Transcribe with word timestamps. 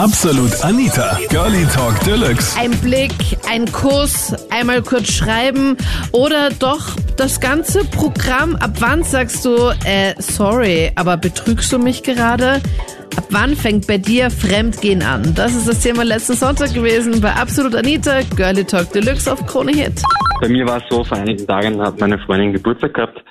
Absolut 0.00 0.64
Anita, 0.64 1.18
Girlie 1.28 1.66
Talk 1.74 2.00
Deluxe. 2.06 2.58
Ein 2.58 2.70
Blick, 2.80 3.12
ein 3.46 3.70
Kuss, 3.70 4.34
einmal 4.50 4.80
kurz 4.80 5.12
schreiben 5.12 5.76
oder 6.12 6.48
doch 6.58 6.96
das 7.18 7.38
ganze 7.38 7.84
Programm. 7.84 8.56
Ab 8.56 8.70
wann 8.78 9.02
sagst 9.02 9.44
du, 9.44 9.56
äh, 9.84 10.14
sorry, 10.16 10.90
aber 10.96 11.18
betrügst 11.18 11.70
du 11.70 11.78
mich 11.78 12.02
gerade? 12.02 12.62
Ab 13.14 13.24
wann 13.28 13.54
fängt 13.54 13.86
bei 13.86 13.98
dir 13.98 14.30
Fremdgehen 14.30 15.02
an? 15.02 15.34
Das 15.34 15.54
ist 15.54 15.68
das 15.68 15.82
Thema 15.82 16.02
letzten 16.02 16.32
Sonntag 16.32 16.72
gewesen 16.72 17.20
bei 17.20 17.34
Absolut 17.34 17.74
Anita, 17.74 18.20
Girlie 18.34 18.64
Talk 18.64 18.90
Deluxe 18.94 19.30
auf 19.30 19.44
Krone 19.44 19.72
Hit. 19.72 20.00
Bei 20.40 20.48
mir 20.48 20.66
war 20.66 20.78
es 20.78 20.84
so, 20.88 21.04
vor 21.04 21.18
einigen 21.18 21.46
Tagen 21.46 21.78
hat 21.78 22.00
meine 22.00 22.18
Freundin 22.20 22.54
Geburtstag 22.54 22.94
gehabt 22.94 23.22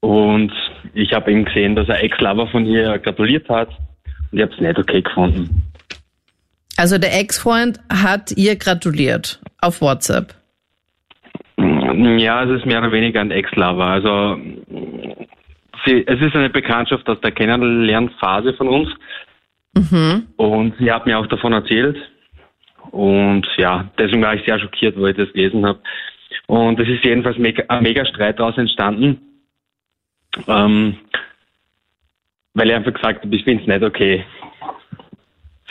und 0.00 0.52
ich 0.92 1.14
habe 1.14 1.30
eben 1.30 1.46
gesehen, 1.46 1.74
dass 1.76 1.88
ein 1.88 1.96
Ex-Lover 1.96 2.48
von 2.48 2.66
ihr 2.66 2.98
gratuliert 2.98 3.48
hat 3.48 3.70
ich 4.32 4.40
habe 4.40 4.52
es 4.52 4.60
nicht 4.60 4.78
okay 4.78 5.02
gefunden. 5.02 5.62
Also 6.76 6.98
der 6.98 7.18
Ex-Freund 7.18 7.78
hat 7.90 8.32
ihr 8.32 8.56
gratuliert 8.56 9.40
auf 9.60 9.80
WhatsApp. 9.80 10.34
Ja, 11.58 12.44
es 12.44 12.58
ist 12.58 12.66
mehr 12.66 12.78
oder 12.78 12.92
weniger 12.92 13.20
ein 13.20 13.30
Ex-Lover. 13.30 13.84
Also 13.84 14.38
sie, 15.84 16.04
es 16.06 16.20
ist 16.20 16.34
eine 16.34 16.50
Bekanntschaft 16.50 17.08
aus 17.08 17.20
der 17.20 17.32
Kennenlernphase 17.32 18.54
von 18.54 18.68
uns. 18.68 18.88
Mhm. 19.74 20.26
Und 20.36 20.74
sie 20.78 20.90
hat 20.90 21.06
mir 21.06 21.18
auch 21.18 21.26
davon 21.26 21.52
erzählt. 21.52 21.96
Und 22.90 23.46
ja, 23.56 23.90
deswegen 23.98 24.22
war 24.22 24.34
ich 24.34 24.44
sehr 24.44 24.58
schockiert, 24.58 24.98
wo 24.98 25.06
ich 25.06 25.16
das 25.16 25.32
gelesen 25.32 25.64
habe. 25.66 25.78
Und 26.46 26.80
es 26.80 26.88
ist 26.88 27.04
jedenfalls 27.04 27.38
mega, 27.38 27.64
ein 27.68 27.82
mega 27.82 28.04
Streit 28.04 28.38
daraus 28.38 28.58
entstanden. 28.58 29.20
Ähm, 30.48 30.96
weil 32.54 32.70
er 32.70 32.76
einfach 32.76 32.92
gesagt 32.94 33.24
hat, 33.24 33.32
ich 33.32 33.44
finde 33.44 33.62
es 33.62 33.68
nicht 33.68 33.82
okay. 33.82 34.24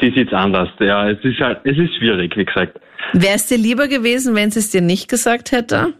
Sie 0.02 0.10
sieht 0.12 0.28
es 0.30 0.34
anders. 0.34 0.70
Ja, 0.80 1.10
es 1.10 1.24
ist 1.24 1.40
halt, 1.40 1.60
es 1.64 1.78
ist 1.78 1.96
schwierig, 1.96 2.36
wie 2.36 2.46
gesagt. 2.46 2.80
Wäre 3.14 3.36
es 3.36 3.48
dir 3.48 3.58
lieber 3.58 3.88
gewesen, 3.88 4.36
wenn 4.36 4.50
sie 4.52 4.60
es 4.60 4.72
dir 4.72 4.82
nicht 4.82 5.10
gesagt 5.10 5.52
hätte? 5.52 5.94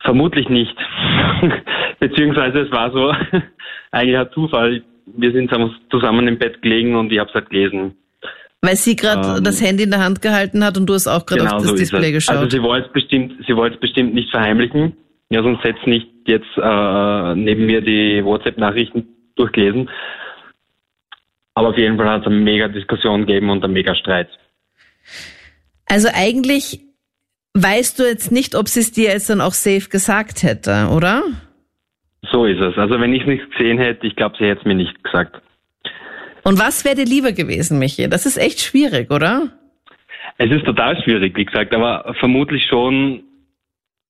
Vermutlich 0.00 0.48
nicht. 0.48 0.74
Beziehungsweise 2.00 2.60
es 2.60 2.70
war 2.72 2.90
so 2.92 3.12
eigentlich 3.92 4.18
ein 4.18 4.28
Zufall. 4.34 4.82
Wir 5.06 5.32
sind 5.32 5.50
zusammen 5.90 6.28
im 6.28 6.38
Bett 6.38 6.60
gelegen 6.62 6.94
und 6.96 7.12
ich 7.12 7.18
habe 7.18 7.28
es 7.28 7.34
halt 7.34 7.50
gelesen. 7.50 7.96
Weil 8.60 8.76
sie 8.76 8.94
gerade 8.94 9.38
Ähm, 9.38 9.44
das 9.44 9.60
Handy 9.60 9.82
in 9.84 9.90
der 9.90 10.04
Hand 10.04 10.22
gehalten 10.22 10.64
hat 10.64 10.76
und 10.78 10.86
du 10.86 10.94
hast 10.94 11.08
auch 11.08 11.26
gerade 11.26 11.42
Genau 11.42 11.56
auf 11.56 11.62
das 11.62 11.70
so 11.70 11.76
Display 11.76 12.08
es. 12.10 12.14
geschaut. 12.14 12.36
Also 12.36 12.50
sie 12.50 12.62
wollte 12.62 12.86
es 12.86 12.92
bestimmt, 12.92 13.32
sie 13.46 13.56
wollte 13.56 13.74
es 13.74 13.80
bestimmt 13.80 14.14
nicht 14.14 14.30
verheimlichen. 14.30 14.96
Ja, 15.30 15.42
sonst 15.42 15.64
hätte 15.64 15.88
nicht 15.88 16.06
jetzt 16.26 16.46
äh, 16.56 17.34
neben 17.34 17.66
mir 17.66 17.80
die 17.80 18.24
WhatsApp-Nachrichten 18.24 19.08
durchgelesen. 19.34 19.88
Aber 21.54 21.68
auf 21.70 21.78
jeden 21.78 21.96
Fall 21.96 22.08
hat 22.08 22.22
es 22.22 22.26
eine 22.26 22.36
mega 22.36 22.68
Diskussion 22.68 23.26
gegeben 23.26 23.50
und 23.50 23.62
einen 23.62 23.72
mega 23.72 23.94
Streit. 23.94 24.28
Also 25.86 26.08
eigentlich 26.12 26.80
weißt 27.54 27.98
du 27.98 28.04
jetzt 28.04 28.32
nicht, 28.32 28.54
ob 28.54 28.68
sie 28.68 28.80
es 28.80 28.92
dir 28.92 29.10
jetzt 29.10 29.28
dann 29.28 29.40
auch 29.40 29.52
safe 29.52 29.88
gesagt 29.88 30.42
hätte, 30.42 30.88
oder? 30.90 31.22
So 32.30 32.46
ist 32.46 32.60
es. 32.60 32.78
Also 32.78 32.98
wenn 33.00 33.12
ich 33.12 33.22
es 33.22 33.28
nicht 33.28 33.50
gesehen 33.50 33.78
hätte, 33.78 34.06
ich 34.06 34.16
glaube, 34.16 34.36
sie 34.38 34.46
hätte 34.46 34.60
es 34.60 34.66
mir 34.66 34.74
nicht 34.74 35.02
gesagt. 35.04 35.42
Und 36.44 36.58
was 36.58 36.84
wäre 36.84 36.96
dir 36.96 37.04
lieber 37.04 37.32
gewesen, 37.32 37.78
Michi? 37.78 38.08
Das 38.08 38.26
ist 38.26 38.36
echt 38.36 38.60
schwierig, 38.60 39.10
oder? 39.10 39.48
Es 40.38 40.50
ist 40.50 40.64
total 40.64 41.00
schwierig, 41.02 41.36
wie 41.36 41.44
gesagt, 41.44 41.74
aber 41.74 42.14
vermutlich 42.18 42.64
schon, 42.66 43.22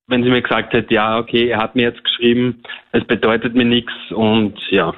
wenn 0.06 0.22
sie 0.22 0.30
mir 0.30 0.42
gesagt 0.42 0.72
hätte, 0.72 0.94
ja, 0.94 1.18
okay, 1.18 1.48
er 1.48 1.58
hat 1.58 1.74
mir 1.74 1.82
jetzt 1.82 2.04
geschrieben, 2.04 2.62
es 2.92 3.04
bedeutet 3.04 3.54
mir 3.54 3.64
nichts 3.64 3.92
und 4.10 4.58
ja. 4.70 4.94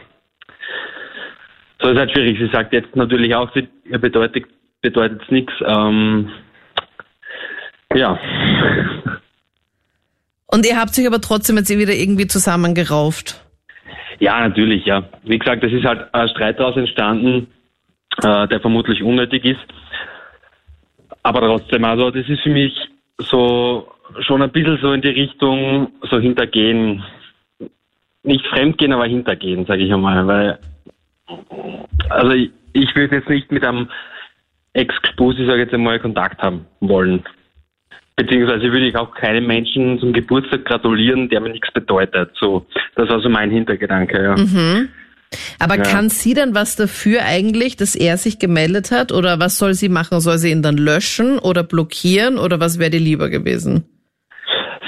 So 1.84 1.90
ist 1.90 1.98
halt 1.98 2.12
schwierig. 2.12 2.38
Sie 2.38 2.48
sagt 2.48 2.72
jetzt 2.72 2.96
natürlich 2.96 3.34
auch, 3.34 3.52
sie 3.52 3.68
bedeutet 3.98 4.46
bedeutet 4.80 5.20
es 5.22 5.30
nichts. 5.30 5.52
Ähm, 5.66 6.30
ja. 7.94 8.18
Und 10.46 10.64
ihr 10.64 10.78
habt 10.78 10.94
sich 10.94 11.06
aber 11.06 11.20
trotzdem 11.20 11.58
jetzt 11.58 11.68
wieder 11.68 11.92
irgendwie 11.92 12.26
zusammengerauft. 12.26 13.44
Ja, 14.18 14.48
natürlich, 14.48 14.86
ja. 14.86 15.02
Wie 15.24 15.38
gesagt, 15.38 15.62
es 15.62 15.72
ist 15.74 15.84
halt 15.84 16.14
ein 16.14 16.28
Streit 16.30 16.58
daraus 16.58 16.76
entstanden, 16.76 17.48
äh, 18.22 18.48
der 18.48 18.60
vermutlich 18.60 19.02
unnötig 19.02 19.44
ist. 19.44 19.66
Aber 21.22 21.40
trotzdem, 21.40 21.84
also 21.84 22.10
das 22.10 22.26
ist 22.28 22.40
für 22.40 22.50
mich 22.50 22.72
so 23.18 23.88
schon 24.20 24.40
ein 24.40 24.52
bisschen 24.52 24.78
so 24.80 24.92
in 24.92 25.02
die 25.02 25.08
Richtung 25.08 25.88
so 26.10 26.18
hintergehen. 26.18 27.02
Nicht 28.22 28.46
fremdgehen, 28.46 28.94
aber 28.94 29.04
hintergehen, 29.04 29.66
sage 29.66 29.82
ich 29.82 29.92
einmal. 29.92 30.26
Weil 30.26 30.58
also 32.10 32.30
ich, 32.32 32.50
ich 32.72 32.94
würde 32.94 33.16
jetzt 33.16 33.28
nicht 33.28 33.50
mit 33.50 33.64
einem 33.64 33.88
sage 34.74 34.86
ich 34.86 35.58
jetzt 35.58 35.74
einmal, 35.74 36.00
Kontakt 36.00 36.42
haben 36.42 36.66
wollen. 36.80 37.22
Beziehungsweise 38.16 38.64
würde 38.64 38.86
ich 38.86 38.96
auch 38.96 39.14
keinem 39.14 39.46
Menschen 39.46 39.98
zum 39.98 40.12
Geburtstag 40.12 40.64
gratulieren, 40.64 41.28
der 41.28 41.40
mir 41.40 41.50
nichts 41.50 41.72
bedeutet. 41.72 42.30
So, 42.38 42.66
das 42.94 43.08
war 43.08 43.20
so 43.20 43.28
mein 43.28 43.50
Hintergedanke, 43.50 44.22
ja. 44.22 44.36
Mhm. 44.36 44.88
Aber 45.58 45.76
Ja. 45.76 45.82
kann 45.82 46.10
sie 46.10 46.34
dann 46.34 46.54
was 46.54 46.76
dafür 46.76 47.24
eigentlich, 47.24 47.76
dass 47.76 47.96
er 47.96 48.16
sich 48.16 48.38
gemeldet 48.38 48.92
hat? 48.92 49.10
Oder 49.10 49.40
was 49.40 49.58
soll 49.58 49.74
sie 49.74 49.88
machen? 49.88 50.20
Soll 50.20 50.38
sie 50.38 50.52
ihn 50.52 50.62
dann 50.62 50.76
löschen 50.76 51.38
oder 51.40 51.64
blockieren? 51.64 52.38
Oder 52.38 52.60
was 52.60 52.78
wäre 52.78 52.90
dir 52.90 53.00
lieber 53.00 53.30
gewesen? 53.30 53.84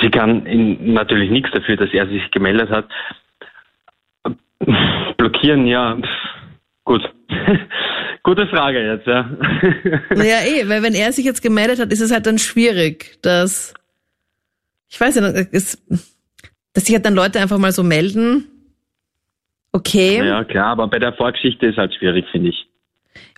Sie 0.01 0.11
kann 0.11 0.47
in, 0.47 0.93
natürlich 0.93 1.31
nichts 1.31 1.51
dafür, 1.53 1.77
dass 1.77 1.93
er 1.93 2.07
sich 2.07 2.31
gemeldet 2.31 2.71
hat. 2.71 2.87
Blockieren, 5.17 5.67
ja, 5.67 5.97
gut. 6.87 7.03
Gute 8.23 8.47
Frage 8.49 8.81
jetzt, 8.83 9.07
ja. 9.07 9.23
Naja, 10.15 10.39
eh, 10.47 10.69
weil 10.69 10.83
wenn 10.83 10.95
er 10.95 11.13
sich 11.13 11.25
jetzt 11.25 11.43
gemeldet 11.43 11.79
hat, 11.79 11.93
ist 11.93 12.01
es 12.01 12.11
halt 12.11 12.27
dann 12.27 12.39
schwierig, 12.39 13.19
dass, 13.23 13.75
ich 14.89 14.99
weiß 15.01 15.17
ja, 15.17 15.27
ist, 15.27 15.81
dass 16.73 16.87
sich 16.87 16.95
halt 16.95 17.05
dann 17.05 17.15
Leute 17.15 17.39
einfach 17.39 17.59
mal 17.59 17.73
so 17.73 17.83
melden. 17.83 18.47
Okay. 19.73 20.27
ja, 20.27 20.43
klar, 20.43 20.69
aber 20.69 20.89
bei 20.89 20.99
der 20.99 21.13
Vorgeschichte 21.13 21.67
ist 21.67 21.77
halt 21.77 21.95
schwierig, 21.95 22.25
finde 22.33 22.49
ich. 22.49 22.67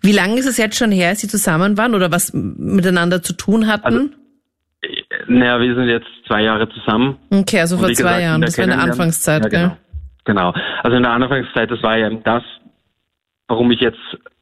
Wie 0.03 0.13
lange 0.13 0.39
ist 0.39 0.47
es 0.47 0.57
jetzt 0.57 0.77
schon 0.79 0.93
her, 0.93 1.09
als 1.09 1.21
sie 1.21 1.29
zusammen 1.29 1.77
waren 1.77 1.95
oder 1.95 2.13
was 2.13 2.33
miteinander 2.33 3.23
zu 3.23 3.33
tun 3.33 3.67
hatten? 3.67 4.15
Also- 4.83 5.27
Naja, 5.27 5.61
wir 5.61 5.75
sind 5.75 5.89
jetzt 5.89 6.07
zwei 6.27 6.43
Jahre 6.43 6.69
zusammen. 6.71 7.19
okay, 7.31 7.61
also 7.61 7.77
vor 7.77 7.89
zwei 7.89 7.95
gesagt, 7.95 8.23
Jahren. 8.23 8.41
Das 8.41 8.57
war 8.57 8.65
in 8.65 8.71
der 8.71 8.81
Anfangszeit, 8.81 9.43
ja, 9.45 9.49
genau. 9.49 9.69
gell? 9.69 9.77
Genau. 10.25 10.55
Also 10.83 10.97
in 10.97 11.03
der 11.03 11.13
Anfangszeit, 11.13 11.71
das 11.71 11.83
war 11.83 11.97
ja 11.97 12.11
das, 12.11 12.43
warum 13.49 13.71
ich 13.71 13.81
jetzt 13.81 13.99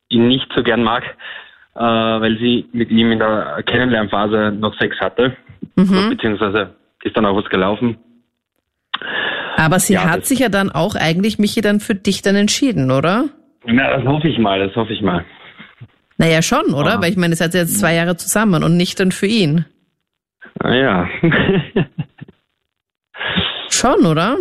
ihn 0.08 0.28
nicht 0.28 0.46
so 0.54 0.62
gern 0.62 0.82
mag, 0.82 1.04
äh, 1.74 1.80
weil 1.80 2.38
sie 2.38 2.68
mit 2.72 2.90
ihm 2.90 3.12
in 3.12 3.18
der 3.18 3.62
Kennenlernphase 3.66 4.52
noch 4.52 4.76
Sex 4.78 4.96
hatte. 5.00 5.36
Mhm. 5.76 6.10
Beziehungsweise 6.10 6.74
ist 7.02 7.16
dann 7.16 7.26
auch 7.26 7.36
was 7.36 7.48
gelaufen. 7.50 7.96
Aber 9.56 9.78
sie 9.78 9.94
Ja, 9.94 10.04
hat 10.10 10.26
sich 10.26 10.40
ja 10.40 10.48
dann 10.48 10.70
auch 10.70 10.94
eigentlich, 10.94 11.38
Michi, 11.38 11.60
dann 11.60 11.80
für 11.80 11.94
dich 11.94 12.22
dann 12.22 12.36
entschieden, 12.36 12.90
oder? 12.90 13.28
Na, 13.64 13.96
das 13.96 14.04
hoffe 14.06 14.28
ich 14.28 14.38
mal, 14.38 14.58
das 14.66 14.76
hoffe 14.76 14.92
ich 14.92 15.00
mal. 15.02 15.24
Naja, 16.18 16.40
schon, 16.42 16.72
oder? 16.74 16.94
Ah. 16.94 17.02
Weil 17.02 17.10
ich 17.10 17.16
meine, 17.16 17.34
seid 17.36 17.54
ja 17.54 17.60
jetzt 17.60 17.78
zwei 17.78 17.94
Jahre 17.94 18.16
zusammen 18.16 18.62
und 18.64 18.76
nicht 18.76 18.98
dann 19.00 19.12
für 19.12 19.26
ihn. 19.26 19.66
Naja. 20.62 21.08
Schon, 23.68 24.06
oder? 24.06 24.38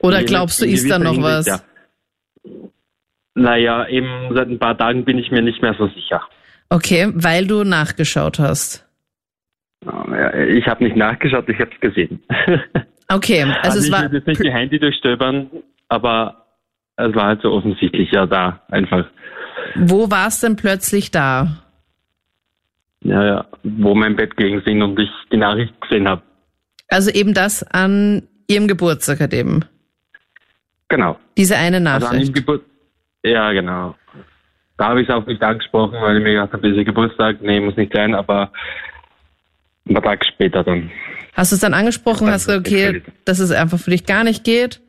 Oder 0.00 0.24
glaubst 0.24 0.60
du, 0.60 0.66
ist 0.66 0.90
da 0.90 0.98
noch 0.98 1.20
was? 1.22 1.46
Ja. 1.46 1.60
Naja, 3.40 3.86
eben 3.88 4.34
seit 4.34 4.48
ein 4.48 4.58
paar 4.58 4.76
Tagen 4.76 5.04
bin 5.04 5.18
ich 5.18 5.30
mir 5.30 5.40
nicht 5.42 5.62
mehr 5.62 5.74
so 5.78 5.86
sicher. 5.88 6.22
Okay, 6.68 7.08
weil 7.14 7.46
du 7.46 7.64
nachgeschaut 7.64 8.38
hast. 8.38 8.86
Ich 9.82 10.66
habe 10.66 10.84
nicht 10.84 10.94
nachgeschaut, 10.96 11.48
ich 11.48 11.58
habe 11.58 11.70
es 11.74 11.80
gesehen. 11.80 12.22
Okay, 13.12 13.42
also, 13.42 13.58
Also, 13.62 13.78
es 13.80 13.86
ich 13.86 13.92
war. 13.92 14.02
würde 14.02 14.18
jetzt 14.18 14.28
nicht 14.28 14.40
die 14.44 14.52
Handy 14.52 14.78
durchstöbern, 14.78 15.50
aber 15.88 16.46
es 16.94 17.12
war 17.12 17.24
halt 17.26 17.42
so 17.42 17.50
offensichtlich 17.50 18.08
ja 18.12 18.24
da, 18.24 18.62
einfach. 18.68 19.04
Wo 19.74 20.08
war 20.12 20.28
es 20.28 20.38
denn 20.38 20.54
plötzlich 20.54 21.10
da? 21.10 21.56
Ja, 23.02 23.24
ja, 23.24 23.46
wo 23.64 24.00
im 24.00 24.14
Bett 24.14 24.36
gelegen 24.36 24.62
sind 24.64 24.80
und 24.80 24.96
ich 25.00 25.10
die 25.32 25.38
Nachricht 25.38 25.74
gesehen 25.80 26.08
habe. 26.08 26.22
Also 26.86 27.10
eben 27.10 27.34
das 27.34 27.64
an 27.64 28.28
ihrem 28.46 28.68
Geburtstag 28.68 29.18
hat 29.18 29.34
eben. 29.34 29.64
Genau. 30.88 31.18
Diese 31.36 31.56
eine 31.56 31.78
Also 31.78 32.06
an 32.06 32.12
Nachricht. 32.12 32.28
dem 32.28 32.34
Geburt. 32.34 32.62
Ja, 33.24 33.52
genau. 33.52 33.94
Da 34.78 34.88
habe 34.88 35.02
ich 35.02 35.08
es 35.08 35.14
auch 35.14 35.26
nicht 35.26 35.42
angesprochen, 35.42 35.98
weil 36.00 36.16
ich 36.18 36.22
mir 36.22 36.32
gedacht 36.32 36.52
habe, 36.54 36.68
ist 36.68 36.76
ja 36.76 36.82
Geburtstag, 36.84 37.42
nee, 37.42 37.60
muss 37.60 37.76
nicht 37.76 37.92
sein, 37.92 38.14
aber 38.14 38.50
ein 39.86 39.94
paar 39.94 40.02
Tage 40.02 40.24
später 40.26 40.64
dann. 40.64 40.90
hast 41.34 41.52
du 41.52 41.56
es 41.56 41.60
dann 41.60 41.74
angesprochen, 41.74 42.26
Ja, 42.26 42.32
hast 42.34 42.46
gesagt, 42.46 42.66
okay, 42.66 43.02
dass 43.26 43.38
es 43.40 43.50
einfach 43.50 43.78
für 43.78 43.90
dich 43.90 44.06
gar 44.06 44.24
nicht 44.24 44.44
geht. 44.44 44.80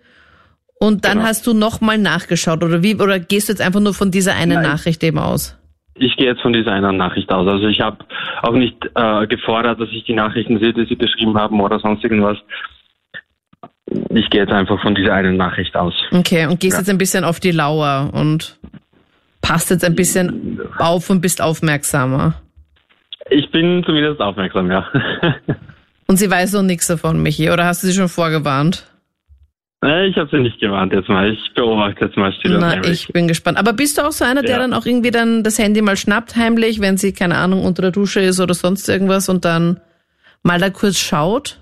Und 0.79 1.05
dann 1.05 1.17
Genau. 1.17 1.25
hast 1.29 1.45
du 1.45 1.53
nochmal 1.53 1.97
nachgeschaut 1.99 2.63
oder 2.63 2.81
wie? 2.81 2.95
Oder 2.95 3.19
gehst 3.19 3.49
du 3.49 3.53
jetzt 3.53 3.61
einfach 3.61 3.79
nur 3.81 3.93
von 3.93 4.09
dieser 4.11 4.33
einen 4.35 4.61
Nein. 4.61 4.63
Nachricht 4.63 5.03
eben 5.03 5.19
aus? 5.19 5.57
Ich 5.95 6.15
gehe 6.15 6.25
jetzt 6.27 6.41
von 6.41 6.53
dieser 6.53 6.71
einen 6.71 6.97
Nachricht 6.97 7.31
aus. 7.31 7.47
Also 7.47 7.67
ich 7.67 7.81
habe 7.81 7.97
auch 8.41 8.53
nicht 8.53 8.77
äh, 8.95 9.27
gefordert, 9.27 9.79
dass 9.79 9.89
ich 9.91 10.05
die 10.05 10.13
Nachrichten 10.13 10.57
sehe, 10.59 10.73
die 10.73 10.85
sie 10.85 10.95
geschrieben 10.95 11.37
haben 11.37 11.59
oder 11.59 11.79
sonst 11.79 12.03
irgendwas. 12.03 12.37
Ich 14.09 14.29
gehe 14.29 14.41
jetzt 14.41 14.53
einfach 14.53 14.81
von 14.81 14.95
dieser 14.95 15.13
einen 15.13 15.37
Nachricht 15.37 15.75
aus. 15.75 15.93
Okay, 16.11 16.45
und 16.45 16.59
gehst 16.59 16.73
Ja. 16.75 16.79
jetzt 16.79 16.89
ein 16.89 16.97
bisschen 16.97 17.23
auf 17.23 17.39
die 17.39 17.51
Lauer 17.51 18.09
und 18.13 18.57
passt 19.41 19.69
jetzt 19.69 19.83
ein 19.83 19.95
bisschen 19.95 20.59
auf 20.77 21.09
und 21.09 21.19
bist 21.21 21.41
aufmerksamer. 21.41 22.35
Ich 23.29 23.49
bin 23.51 23.83
zumindest 23.85 24.19
aufmerksam, 24.21 24.69
ja. 24.71 24.85
Und 26.07 26.17
sie 26.17 26.29
weiß 26.29 26.51
noch 26.53 26.63
nichts 26.63 26.87
davon, 26.87 27.23
Michi, 27.23 27.49
oder 27.51 27.63
hast 27.65 27.83
du 27.83 27.87
sie 27.87 27.93
schon 27.93 28.09
vorgewarnt? 28.09 28.85
Ich 29.81 30.17
habe 30.17 30.27
sie 30.29 30.39
nicht 30.39 30.59
gewarnt 30.59 30.91
jetzt 30.91 31.07
mal. 31.07 31.31
Ich 31.31 31.53
beobachte 31.55 32.05
jetzt 32.05 32.17
mal 32.17 32.33
still 32.33 32.55
und 32.55 32.59
Na, 32.61 32.71
heimlich. 32.71 32.91
ich 33.07 33.13
bin 33.13 33.27
gespannt. 33.29 33.57
Aber 33.57 33.71
bist 33.73 33.97
du 33.97 34.05
auch 34.05 34.11
so 34.11 34.25
einer, 34.25 34.41
der 34.41 34.51
Ja. 34.51 34.57
dann 34.59 34.73
auch 34.73 34.85
irgendwie 34.85 35.09
dann 35.11 35.41
das 35.43 35.57
Handy 35.57 35.81
mal 35.81 35.95
schnappt 35.95 36.35
heimlich, 36.35 36.81
wenn 36.81 36.97
sie, 36.97 37.13
keine 37.13 37.37
Ahnung, 37.37 37.63
unter 37.63 37.81
der 37.81 37.91
Dusche 37.91 38.19
ist 38.19 38.39
oder 38.41 38.53
sonst 38.53 38.89
irgendwas 38.89 39.29
und 39.29 39.45
dann 39.45 39.79
mal 40.43 40.59
da 40.59 40.69
kurz 40.69 40.97
schaut? 40.99 41.59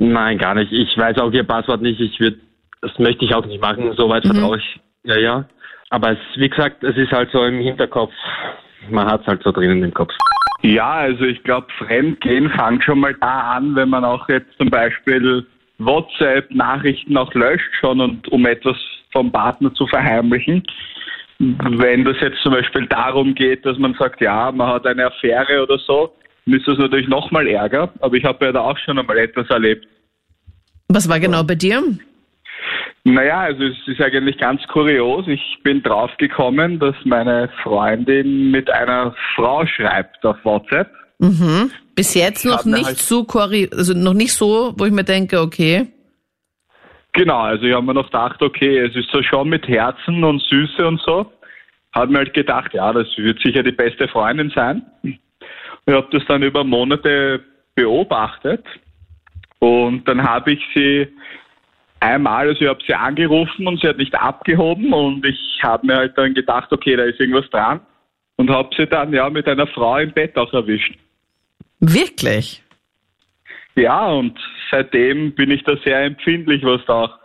Nein, 0.00 0.38
gar 0.38 0.54
nicht. 0.54 0.72
Ich 0.72 0.96
weiß 0.96 1.18
auch 1.18 1.30
ihr 1.30 1.44
Passwort 1.44 1.82
nicht. 1.82 2.00
Ich 2.00 2.18
würde, 2.18 2.38
das 2.80 2.98
möchte 2.98 3.24
ich 3.24 3.34
auch 3.34 3.44
nicht 3.44 3.60
machen. 3.60 3.92
Soweit 3.96 4.24
Mhm. 4.24 4.30
vertraue 4.32 4.56
ich. 4.58 4.80
Ja, 5.04 5.16
ja. 5.18 5.44
Aber 5.90 6.12
es, 6.12 6.18
wie 6.36 6.48
gesagt, 6.48 6.82
es 6.82 6.96
ist 6.96 7.12
halt 7.12 7.30
so 7.32 7.44
im 7.44 7.58
Hinterkopf. 7.60 8.12
Man 8.88 9.06
hat 9.06 9.20
es 9.20 9.26
halt 9.26 9.42
so 9.42 9.52
drinnen 9.52 9.82
im 9.82 9.92
Kopf. 9.92 10.12
Ja, 10.62 10.90
also 10.92 11.24
ich 11.24 11.42
glaube, 11.42 11.66
Fremdgehen 11.78 12.48
fängt 12.50 12.82
schon 12.82 13.00
mal 13.00 13.14
da 13.20 13.52
an, 13.56 13.74
wenn 13.76 13.90
man 13.90 14.04
auch 14.04 14.26
jetzt 14.28 14.56
zum 14.58 14.70
Beispiel 14.70 15.46
WhatsApp-Nachrichten 15.78 17.16
auch 17.16 17.32
löscht 17.34 17.70
schon 17.80 18.00
und 18.00 18.28
um 18.28 18.46
etwas 18.46 18.76
vom 19.12 19.30
Partner 19.30 19.72
zu 19.74 19.86
verheimlichen. 19.86 20.62
Wenn 21.38 22.04
das 22.04 22.16
jetzt 22.20 22.40
zum 22.42 22.52
Beispiel 22.52 22.86
darum 22.86 23.34
geht, 23.34 23.64
dass 23.66 23.78
man 23.78 23.94
sagt, 23.94 24.20
ja, 24.20 24.52
man 24.52 24.68
hat 24.68 24.86
eine 24.86 25.06
Affäre 25.06 25.62
oder 25.62 25.78
so, 25.78 26.14
ist 26.54 26.66
das 26.66 26.78
natürlich 26.78 27.08
nochmal 27.08 27.46
Ärger. 27.46 27.92
Aber 28.00 28.14
ich 28.14 28.24
habe 28.24 28.44
ja 28.46 28.52
da 28.52 28.60
auch 28.60 28.78
schon 28.78 28.98
einmal 28.98 29.18
etwas 29.18 29.48
erlebt. 29.50 29.86
Was 30.88 31.08
war 31.08 31.20
genau 31.20 31.44
bei 31.44 31.54
dir? 31.54 31.82
Naja, 33.04 33.40
also 33.40 33.64
es 33.64 33.76
ist 33.86 34.00
eigentlich 34.00 34.38
ganz 34.38 34.62
kurios. 34.68 35.26
Ich 35.26 35.58
bin 35.62 35.82
draufgekommen, 35.82 36.78
dass 36.78 36.94
meine 37.04 37.48
Freundin 37.62 38.50
mit 38.50 38.70
einer 38.70 39.14
Frau 39.34 39.64
schreibt 39.66 40.24
auf 40.24 40.36
WhatsApp. 40.44 40.90
Mhm. 41.18 41.70
Bis 41.94 42.14
jetzt 42.14 42.44
noch 42.44 42.64
nicht 42.64 42.84
halt- 42.84 42.98
so 42.98 43.26
also 43.26 43.94
noch 43.94 44.14
nicht 44.14 44.32
so, 44.32 44.74
wo 44.76 44.84
ich 44.84 44.92
mir 44.92 45.04
denke, 45.04 45.40
okay. 45.40 45.86
Genau, 47.12 47.40
also 47.40 47.64
ich 47.64 47.74
habe 47.74 47.84
mir 47.84 47.94
noch 47.94 48.06
gedacht, 48.06 48.40
okay, 48.42 48.78
es 48.78 48.94
ist 48.94 49.10
so 49.10 49.22
schon 49.22 49.48
mit 49.48 49.66
Herzen 49.66 50.22
und 50.22 50.42
Süße 50.42 50.86
und 50.86 51.00
so. 51.00 51.30
Habe 51.92 52.12
mir 52.12 52.18
halt 52.18 52.34
gedacht, 52.34 52.72
ja, 52.72 52.92
das 52.92 53.06
wird 53.16 53.40
sicher 53.40 53.62
die 53.62 53.72
beste 53.72 54.06
Freundin 54.08 54.52
sein. 54.54 54.82
Ich 55.90 55.96
habe 55.96 56.06
das 56.12 56.24
dann 56.28 56.44
über 56.44 56.62
Monate 56.62 57.40
beobachtet 57.74 58.64
und 59.58 60.06
dann 60.06 60.22
habe 60.22 60.52
ich 60.52 60.60
sie 60.72 61.08
einmal, 61.98 62.46
also 62.46 62.60
ich 62.60 62.68
habe 62.68 62.78
sie 62.86 62.94
angerufen 62.94 63.66
und 63.66 63.80
sie 63.80 63.88
hat 63.88 63.98
nicht 63.98 64.14
abgehoben 64.14 64.92
und 64.92 65.26
ich 65.26 65.58
habe 65.64 65.88
mir 65.88 65.96
halt 65.96 66.16
dann 66.16 66.32
gedacht, 66.32 66.72
okay, 66.72 66.94
da 66.94 67.02
ist 67.02 67.18
irgendwas 67.18 67.50
dran 67.50 67.80
und 68.36 68.50
habe 68.50 68.70
sie 68.76 68.86
dann 68.86 69.12
ja 69.12 69.28
mit 69.30 69.48
einer 69.48 69.66
Frau 69.66 69.98
im 69.98 70.12
Bett 70.12 70.36
auch 70.36 70.52
erwischt. 70.52 70.94
Wirklich? 71.80 72.62
Ja, 73.74 74.12
und 74.12 74.38
seitdem 74.70 75.32
bin 75.34 75.50
ich 75.50 75.64
da 75.64 75.76
sehr 75.84 76.04
empfindlich, 76.04 76.62
was 76.62 76.84
da 76.86 76.94
auch 77.02 77.18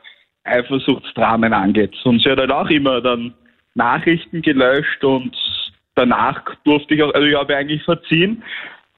Eifersuchtsdramen 0.43 1.53
angeht. 1.53 1.95
Und 2.03 2.23
sie 2.23 2.31
hat 2.31 2.39
halt 2.39 2.51
auch 2.51 2.69
immer 2.71 2.99
dann 2.99 3.35
Nachrichten 3.75 4.41
gelöscht 4.41 5.03
und 5.03 5.35
danach 5.95 6.41
durfte 6.63 6.93
ich 6.93 7.03
auch, 7.03 7.13
also 7.13 7.25
ich 7.25 7.35
habe 7.35 7.55
eigentlich 7.55 7.83
verziehen, 7.83 8.43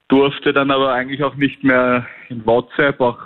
durfte 0.08 0.52
dann 0.52 0.70
aber 0.70 0.92
eigentlich 0.92 1.22
auch 1.22 1.36
nicht 1.36 1.62
mehr 1.64 2.06
in 2.28 2.44
WhatsApp 2.44 3.00
auch 3.00 3.18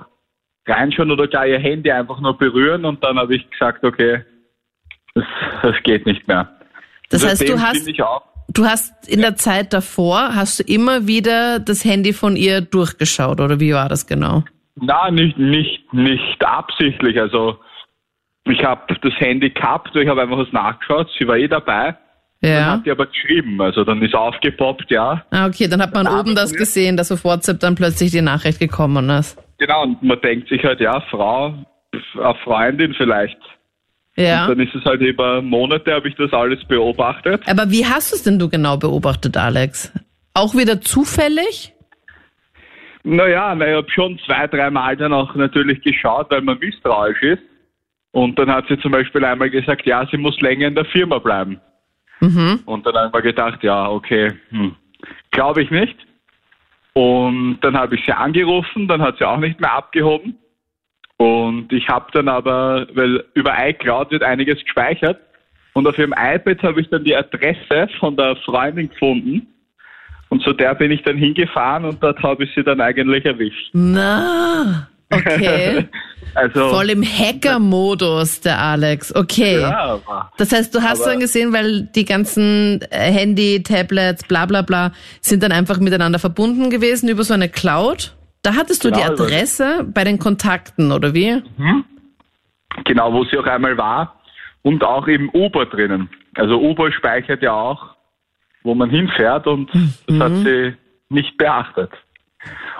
reinschauen 0.66 1.10
oder 1.10 1.26
gar 1.26 1.46
ihr 1.46 1.58
Handy 1.58 1.90
einfach 1.90 2.20
nur 2.20 2.36
berühren 2.36 2.84
und 2.84 3.02
dann 3.02 3.18
habe 3.18 3.34
ich 3.34 3.50
gesagt, 3.50 3.84
okay, 3.84 4.24
das, 5.14 5.24
das 5.62 5.82
geht 5.82 6.06
nicht 6.06 6.26
mehr. 6.28 6.48
Das 7.10 7.24
heißt, 7.24 7.38
Seitdem 7.38 7.56
du 7.56 7.62
hast, 7.62 7.88
du 8.48 8.64
hast 8.64 9.08
in 9.08 9.20
der 9.20 9.36
Zeit 9.36 9.72
davor, 9.72 10.34
hast 10.34 10.60
du 10.60 10.72
immer 10.72 11.06
wieder 11.06 11.58
das 11.58 11.84
Handy 11.84 12.12
von 12.12 12.36
ihr 12.36 12.60
durchgeschaut, 12.60 13.40
oder 13.40 13.60
wie 13.60 13.74
war 13.74 13.88
das 13.88 14.06
genau? 14.06 14.44
Na, 14.76 15.10
nicht, 15.10 15.36
nicht, 15.36 15.92
nicht 15.92 16.44
absichtlich. 16.44 17.20
Also 17.20 17.58
ich 18.44 18.64
habe 18.64 18.94
das 19.00 19.14
Handy 19.20 19.50
gehabt, 19.50 19.94
ich 19.94 20.08
habe 20.08 20.22
einfach 20.22 20.38
was 20.38 20.52
nachgeschaut, 20.52 21.08
sie 21.18 21.28
war 21.28 21.36
eh 21.36 21.48
dabei. 21.48 21.96
Dann 22.42 22.50
Ja. 22.50 22.72
hat 22.72 22.86
die 22.86 22.90
aber 22.90 23.06
geschrieben, 23.06 23.60
also 23.60 23.84
dann 23.84 24.02
ist 24.02 24.14
aufgepoppt, 24.14 24.90
ja. 24.90 25.24
Ah, 25.30 25.46
okay, 25.46 25.68
dann 25.68 25.80
hat 25.80 25.94
man 25.94 26.06
Dann 26.06 26.18
oben 26.18 26.34
das 26.34 26.52
gesehen, 26.52 26.96
dass 26.96 27.12
auf 27.12 27.24
WhatsApp 27.24 27.60
dann 27.60 27.76
plötzlich 27.76 28.10
die 28.10 28.20
Nachricht 28.20 28.58
gekommen 28.58 29.08
ist. 29.10 29.38
Genau, 29.58 29.84
und 29.84 30.02
man 30.02 30.20
denkt 30.20 30.48
sich 30.48 30.62
halt, 30.64 30.80
ja, 30.80 31.00
Frau, 31.08 31.54
eine 32.20 32.34
Freundin 32.42 32.94
vielleicht. 32.94 33.38
Ja. 34.16 34.48
Dann 34.48 34.58
ist 34.60 34.74
es 34.74 34.84
halt 34.84 35.00
über 35.00 35.40
Monate, 35.40 35.94
habe 35.94 36.08
ich 36.08 36.16
das 36.16 36.32
alles 36.32 36.62
beobachtet. 36.66 37.42
Aber 37.48 37.70
wie 37.70 37.86
hast 37.86 38.10
du 38.12 38.16
es 38.16 38.24
denn 38.24 38.38
du 38.40 38.48
genau 38.48 38.76
beobachtet, 38.76 39.36
Alex? 39.36 39.92
Auch 40.34 40.54
wieder 40.54 40.80
zufällig? 40.80 41.72
Naja, 43.04 43.54
na, 43.54 43.68
ich 43.68 43.76
habe 43.76 43.90
schon 43.90 44.18
zwei, 44.26 44.46
dreimal 44.48 44.96
dann 44.96 45.12
auch 45.12 45.34
natürlich 45.34 45.80
geschaut, 45.82 46.30
weil 46.30 46.42
man 46.42 46.58
misstrauisch 46.58 47.22
ist. 47.22 47.42
Und 48.12 48.38
dann 48.38 48.50
hat 48.50 48.66
sie 48.68 48.78
zum 48.80 48.92
Beispiel 48.92 49.24
einmal 49.24 49.48
gesagt, 49.50 49.86
ja, 49.86 50.06
sie 50.10 50.18
muss 50.18 50.38
länger 50.40 50.66
in 50.68 50.74
der 50.74 50.84
Firma 50.86 51.18
bleiben. 51.18 51.60
Mhm. 52.20 52.60
Und 52.66 52.86
dann 52.86 52.94
habe 52.94 53.06
ich 53.08 53.12
mir 53.12 53.22
gedacht, 53.22 53.62
ja, 53.62 53.88
okay, 53.88 54.32
hm, 54.50 54.74
glaube 55.30 55.62
ich 55.62 55.70
nicht. 55.70 55.96
Und 56.94 57.58
dann 57.62 57.76
habe 57.76 57.94
ich 57.94 58.04
sie 58.04 58.12
angerufen, 58.12 58.86
dann 58.86 59.00
hat 59.00 59.18
sie 59.18 59.24
auch 59.24 59.38
nicht 59.38 59.60
mehr 59.60 59.72
abgehoben. 59.72 60.36
Und 61.16 61.72
ich 61.72 61.88
habe 61.88 62.10
dann 62.12 62.28
aber, 62.28 62.86
weil 62.94 63.24
über 63.34 63.54
iCloud 63.68 64.10
wird 64.10 64.22
einiges 64.22 64.62
gespeichert. 64.62 65.20
Und 65.74 65.86
auf 65.86 65.96
ihrem 65.96 66.12
iPad 66.12 66.62
habe 66.62 66.80
ich 66.80 66.88
dann 66.90 67.04
die 67.04 67.16
Adresse 67.16 67.88
von 67.98 68.16
der 68.16 68.36
Freundin 68.36 68.90
gefunden. 68.90 69.46
Und 70.28 70.42
zu 70.42 70.52
der 70.52 70.74
bin 70.74 70.90
ich 70.90 71.02
dann 71.02 71.16
hingefahren 71.16 71.84
und 71.84 72.02
dort 72.02 72.22
habe 72.22 72.44
ich 72.44 72.54
sie 72.54 72.62
dann 72.62 72.80
eigentlich 72.80 73.24
erwischt. 73.24 73.70
Na, 73.74 74.88
okay. 75.12 75.88
Also, 76.34 76.70
Voll 76.70 76.88
im 76.88 77.02
Hacker-Modus, 77.04 78.40
der 78.40 78.58
Alex. 78.58 79.14
Okay. 79.14 79.60
ja, 79.60 79.78
aber 80.00 80.30
Das 80.38 80.50
heißt, 80.50 80.74
du 80.74 80.80
hast 80.80 81.02
Aber- 81.02 81.10
dann 81.10 81.20
gesehen, 81.20 81.52
weil 81.52 81.82
die 81.94 82.06
ganzen 82.06 82.80
äh, 82.90 83.12
Handy, 83.12 83.62
Tablets, 83.62 84.24
bla 84.24 84.46
bla 84.46 84.62
bla, 84.62 84.92
sind 85.20 85.42
dann 85.42 85.52
einfach 85.52 85.78
miteinander 85.78 86.18
verbunden 86.18 86.70
gewesen 86.70 87.10
über 87.10 87.22
so 87.22 87.34
eine 87.34 87.50
Cloud. 87.50 88.16
Da 88.40 88.54
hattest 88.54 88.82
du 88.82 88.90
die 88.90 88.98
Genau, 89.00 89.12
über- 89.12 89.24
Adresse 89.24 89.84
bei 89.92 90.04
den 90.04 90.18
Kontakten, 90.18 90.90
oder 90.90 91.12
wie? 91.12 91.42
genau, 92.86 93.12
wo 93.12 93.24
sie 93.24 93.36
auch 93.36 93.46
einmal 93.46 93.76
war. 93.76 94.18
Und 94.62 94.84
auch 94.84 95.06
im 95.08 95.28
Uber 95.34 95.66
drinnen. 95.66 96.08
Also 96.36 96.58
Uber 96.58 96.90
speichert 96.92 97.42
ja 97.42 97.52
auch, 97.52 97.94
wo 98.62 98.74
man 98.74 98.88
hinfährt 98.88 99.46
und 99.46 99.68
das 100.06 100.18
hat 100.18 100.32
sie 100.44 100.74
nicht 101.10 101.36
beachtet. 101.36 101.90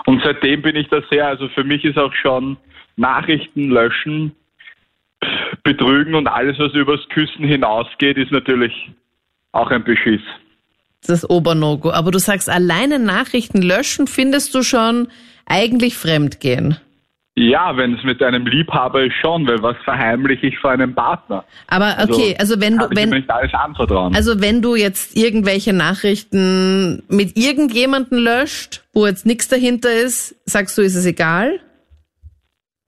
Und 0.05 0.21
seitdem 0.23 0.61
bin 0.61 0.75
ich 0.75 0.87
da 0.89 1.01
sehr, 1.09 1.27
also 1.27 1.47
für 1.49 1.63
mich 1.63 1.83
ist 1.85 1.97
auch 1.97 2.13
schon 2.13 2.57
Nachrichten 2.95 3.69
löschen, 3.69 4.35
betrügen 5.63 6.15
und 6.15 6.27
alles, 6.27 6.59
was 6.59 6.73
übers 6.73 7.07
Küssen 7.09 7.45
hinausgeht, 7.45 8.17
ist 8.17 8.31
natürlich 8.31 8.73
auch 9.53 9.71
ein 9.71 9.83
Beschiss. 9.83 10.21
Das 11.05 11.29
Obernogo. 11.29 11.91
Aber 11.91 12.11
du 12.11 12.19
sagst, 12.19 12.49
alleine 12.49 12.99
Nachrichten 12.99 13.61
löschen 13.61 14.07
findest 14.07 14.53
du 14.55 14.63
schon 14.63 15.07
eigentlich 15.45 15.95
Fremdgehen. 15.95 16.77
Ja, 17.35 17.75
wenn 17.77 17.95
es 17.95 18.03
mit 18.03 18.21
einem 18.21 18.45
Liebhaber 18.45 19.05
ist 19.05 19.15
schon, 19.15 19.47
weil 19.47 19.61
was 19.63 19.75
verheimliche 19.83 20.47
ich 20.47 20.59
vor 20.59 20.69
einem 20.69 20.93
Partner? 20.93 21.43
Aber 21.67 21.95
okay, 21.99 22.35
also 22.37 22.61
wenn 22.61 22.77
du, 22.77 22.87
wenn, 22.91 23.09
nicht 23.09 23.29
alles 23.29 23.51
anvertrauen. 23.55 24.15
also 24.15 24.39
wenn 24.39 24.61
du 24.61 24.75
jetzt 24.75 25.17
irgendwelche 25.17 25.73
Nachrichten 25.73 27.01
mit 27.09 27.35
irgendjemanden 27.35 28.19
löscht, 28.19 28.83
wo 28.93 29.07
jetzt 29.07 29.25
nichts 29.25 29.47
dahinter 29.47 29.91
ist, 29.91 30.35
sagst 30.47 30.77
du, 30.77 30.83
ist 30.83 30.93
es 30.95 31.07
egal? 31.07 31.59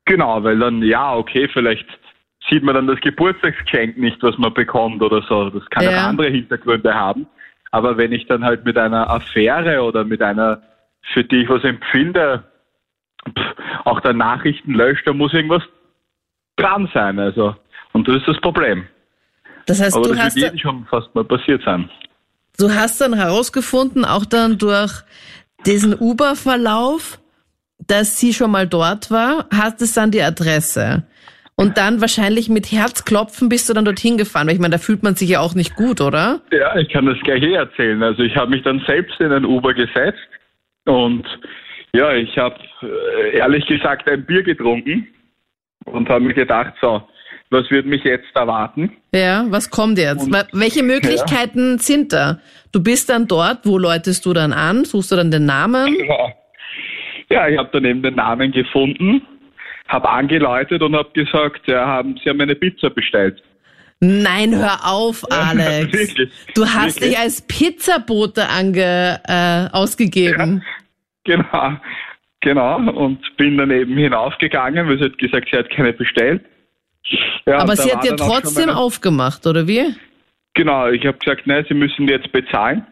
Genau, 0.06 0.44
weil 0.44 0.60
dann, 0.60 0.84
ja, 0.84 1.16
okay, 1.16 1.50
vielleicht 1.52 1.88
sieht 2.48 2.62
man 2.62 2.76
dann 2.76 2.86
das 2.86 3.02
Geburtstagsgeschenk 3.02 3.98
nicht, 3.98 4.22
was 4.22 4.38
man 4.38 4.54
bekommt 4.54 5.02
oder 5.02 5.24
so. 5.28 5.50
Das 5.50 5.68
kann 5.72 5.86
Ja. 5.86 5.90
auch 5.90 6.04
andere 6.10 6.30
Hintergründe 6.30 6.94
haben. 6.94 7.26
Aber 7.72 7.98
wenn 7.98 8.12
ich 8.12 8.28
dann 8.28 8.44
halt 8.44 8.64
mit 8.64 8.78
einer 8.78 9.10
Affäre 9.10 9.82
oder 9.82 10.04
mit 10.04 10.22
einer, 10.22 10.62
für 11.14 11.24
die 11.24 11.42
ich 11.42 11.50
was 11.50 11.64
empfinde, 11.64 12.44
pff, 13.30 13.56
auch 13.86 14.00
dann 14.02 14.18
Nachrichten 14.18 14.74
lösche, 14.74 15.04
da 15.06 15.14
muss 15.14 15.34
irgendwas 15.34 15.64
dran 16.58 16.90
sein. 16.94 17.20
Also, 17.20 17.56
und 17.94 18.08
das 18.08 18.18
ist 18.18 18.28
das 18.28 18.40
Problem. 18.42 18.88
Das 19.66 19.82
heißt, 19.82 19.96
Aber 19.96 20.08
du 20.08 20.14
das 20.14 20.26
hast, 20.26 20.36
wird 20.36 20.46
jedem 20.46 20.60
schon 20.60 20.86
fast 20.90 21.14
mal 21.16 21.24
passiert 21.24 21.62
sein. 21.64 21.90
du 22.60 22.70
hast 22.70 23.02
dann 23.02 23.14
herausgefunden, 23.14 24.06
auch 24.06 24.26
dann 24.26 24.58
durch 24.58 24.92
diesen 25.66 25.96
Uber-Verlauf, 26.00 27.20
dass 27.88 28.20
sie 28.20 28.34
schon 28.34 28.52
mal 28.52 28.68
dort 28.68 29.10
war, 29.12 29.48
hast 29.52 29.82
es 29.82 29.94
dann 29.94 30.12
die 30.12 30.22
Adresse. 30.22 31.04
Und 31.58 31.78
dann 31.78 32.02
wahrscheinlich 32.02 32.50
mit 32.50 32.72
Herzklopfen 32.72 33.48
bist 33.48 33.70
du 33.70 33.74
dann 33.74 33.86
dorthin 33.86 34.18
gefahren. 34.18 34.48
Weil 34.48 34.56
ich 34.56 34.60
meine, 34.60 34.74
da 34.74 34.78
fühlt 34.78 35.04
man 35.04 35.16
sich 35.16 35.30
ja 35.30 35.40
auch 35.40 35.56
nicht 35.56 35.76
gut, 35.76 36.02
oder? 36.02 36.42
Ja, 36.52 36.76
ich 36.76 36.90
kann 36.90 37.06
das 37.06 37.18
gleich 37.24 37.42
eh 37.42 37.54
erzählen. 37.54 38.04
Also 38.04 38.24
ich 38.24 38.36
habe 38.36 38.52
mich 38.52 38.62
dann 38.64 38.84
selbst 38.86 39.20
in 39.22 39.32
ein 39.32 39.46
Uber 39.46 39.74
gesetzt 39.74 40.20
und 40.84 41.26
ja, 41.94 42.12
ich 42.14 42.38
habe 42.38 42.58
ehrlich 43.34 43.66
gesagt 43.68 44.10
ein 44.10 44.26
Bier 44.26 44.44
getrunken 44.44 45.08
und 45.86 46.10
habe 46.10 46.24
mir 46.26 46.34
gedacht, 46.34 46.74
so, 46.82 47.04
was 47.52 47.70
wird 47.70 47.86
mich 47.86 48.04
jetzt 48.04 48.36
erwarten? 48.36 48.92
Ja, 49.14 49.46
was 49.50 49.70
kommt 49.70 49.98
jetzt? 49.98 50.26
Und- 50.26 50.48
Welche 50.54 50.84
Möglichkeiten 50.84 51.78
sind 51.80 52.12
da? 52.14 52.40
Du 52.72 52.82
bist 52.82 53.10
dann 53.10 53.28
dort, 53.28 53.60
wo 53.66 53.78
läutest 53.78 54.26
du 54.26 54.34
dann 54.34 54.52
an? 54.52 54.84
Suchst 54.86 55.12
du 55.12 55.16
dann 55.16 55.32
den 55.32 55.46
Namen? 55.46 55.96
Ja, 56.08 56.34
ja 57.30 57.48
ich 57.50 57.58
habe 57.58 57.70
dann 57.72 57.86
eben 57.86 58.02
den 58.02 58.16
Namen 58.16 58.52
gefunden, 58.52 59.22
habe 59.88 60.10
angeläutet 60.10 60.82
und 60.82 60.96
habe 60.96 61.10
gesagt, 61.14 61.68
ja, 61.68 61.86
haben, 61.86 62.20
Sie 62.24 62.30
haben 62.30 62.42
eine 62.42 62.56
Pizza 62.56 62.90
bestellt. 62.90 63.42
Nein, 64.02 64.54
hör 64.58 64.80
auf, 64.86 65.24
Alex. 65.32 65.94
Wirklich, 65.94 66.30
Du 66.56 66.66
hast 66.66 66.96
wirklich. 66.96 67.12
dich 67.12 67.20
als 67.20 67.42
Pizzabote 67.44 68.50
ange, 68.50 69.22
äh, 69.28 69.68
ausgegeben. 69.72 70.64
Genau, 71.24 71.78
genau. 72.46 72.78
Und 72.78 73.20
bin 73.36 73.58
dann 73.58 73.72
eben 73.72 73.98
hinaufgegangen, 73.98 74.88
weil 74.88 74.98
sie 75.00 75.06
hat 75.06 75.18
gesagt, 75.18 75.50
sie 75.52 75.58
hat 75.58 75.70
keine 75.70 75.92
bestellt. 75.92 76.42
Ja, 77.46 77.58
Aber 77.58 77.76
sie 77.76 77.92
hat 77.94 78.06
schon 78.06 78.16
trotzdem 78.18 78.68
meine- 78.68 78.78
aufgemacht, 78.78 79.46
oder 79.46 79.68
wie? 79.68 79.94
Genau, 80.54 80.88
ich 80.88 81.06
habe 81.06 81.18
gesagt, 81.18 81.46
nein, 81.46 81.66
Sie 81.68 81.74
müssen 81.74 82.08
jetzt 82.08 82.32
bezahlen. 82.32 82.86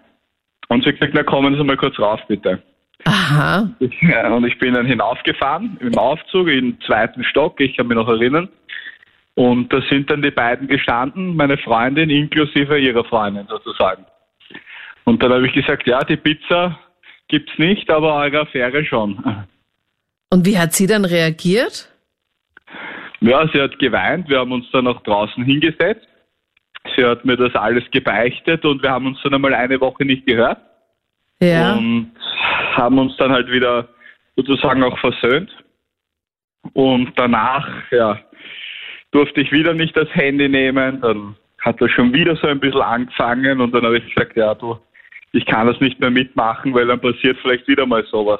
Und 0.68 0.84
sie 0.84 0.90
hat 0.90 1.00
gesagt, 1.00 1.14
na 1.16 1.24
kommen 1.24 1.56
Sie 1.56 1.64
mal 1.64 1.78
kurz 1.78 1.98
rauf, 1.98 2.20
bitte. 2.28 2.62
Aha. 3.06 3.70
Ja, 4.02 4.30
und 4.34 4.46
ich 4.46 4.58
bin 4.60 4.74
dann 4.74 4.86
hinaufgefahren 4.86 5.78
im 5.82 5.98
Aufzug 5.98 6.48
im 6.50 6.80
zweiten 6.82 7.24
Stock, 7.24 7.60
ich 7.60 7.76
kann 7.78 7.88
mich 7.88 7.96
noch 7.96 8.08
erinnern. 8.08 8.50
Und 9.36 9.74
da 9.74 9.82
sind 9.90 10.10
dann 10.12 10.22
die 10.22 10.30
beiden 10.32 10.68
gestanden, 10.68 11.36
meine 11.36 11.58
Freundin 11.58 12.10
inklusive 12.10 12.78
ihrer 12.78 13.04
Freundin 13.06 13.48
sozusagen. 13.48 14.06
Und 15.06 15.24
dann 15.24 15.34
habe 15.34 15.48
ich 15.48 15.54
gesagt, 15.54 15.88
ja, 15.88 16.00
die 16.02 16.18
Pizza 16.18 16.78
gibt's 17.34 17.58
nicht, 17.58 17.90
aber 17.90 18.14
eure 18.14 18.42
Affäre 18.42 18.86
schon. 18.86 19.18
Und 20.30 20.46
wie 20.46 20.60
hat 20.60 20.74
sie 20.74 20.86
dann 20.86 21.04
reagiert? 21.04 21.90
Ja, 23.22 23.48
sie 23.52 23.60
hat 23.60 23.80
geweint, 23.80 24.30
wir 24.30 24.38
haben 24.38 24.52
uns 24.52 24.70
dann 24.72 24.86
auch 24.86 25.02
draußen 25.02 25.44
hingesetzt. 25.44 26.08
Sie 26.96 27.04
hat 27.04 27.26
mir 27.26 27.36
das 27.36 27.56
alles 27.56 27.84
gebeichtet 27.90 28.64
und 28.66 28.84
wir 28.84 28.92
haben 28.92 29.08
uns 29.08 29.18
dann 29.24 29.34
einmal 29.34 29.56
eine 29.56 29.82
Woche 29.82 30.06
nicht 30.06 30.28
gehört. 30.28 30.60
Ja. 31.40 31.74
und 31.74 32.12
haben 32.76 33.00
uns 33.00 33.18
dann 33.18 33.32
halt 33.32 33.50
wieder 33.50 33.90
sozusagen 34.36 34.84
auch 34.84 34.98
versöhnt. 35.00 35.50
Und 36.74 37.14
danach, 37.16 37.68
ja, 37.90 38.20
durfte 39.10 39.42
ich 39.42 39.52
wieder 39.52 39.74
nicht 39.74 39.98
das 39.98 40.08
Handy 40.14 40.48
nehmen. 40.48 41.02
Dann 41.02 41.36
hat 41.62 41.82
das 41.82 41.90
schon 41.90 42.14
wieder 42.14 42.36
so 42.36 42.48
ein 42.48 42.60
bisschen 42.60 42.82
angefangen 42.82 43.60
und 43.60 43.74
dann 43.74 43.84
habe 43.84 43.98
ich 43.98 44.14
gesagt, 44.14 44.38
ja, 44.38 44.54
du, 44.54 44.78
ich 45.34 45.46
kann 45.46 45.68
das 45.68 45.80
nicht 45.82 46.00
mehr 46.00 46.10
mitmachen, 46.12 46.74
weil 46.74 46.88
dann 46.88 47.02
passiert 47.02 47.38
vielleicht 47.42 47.68
wieder 47.68 47.86
mal 47.86 48.06
sowas. 48.10 48.40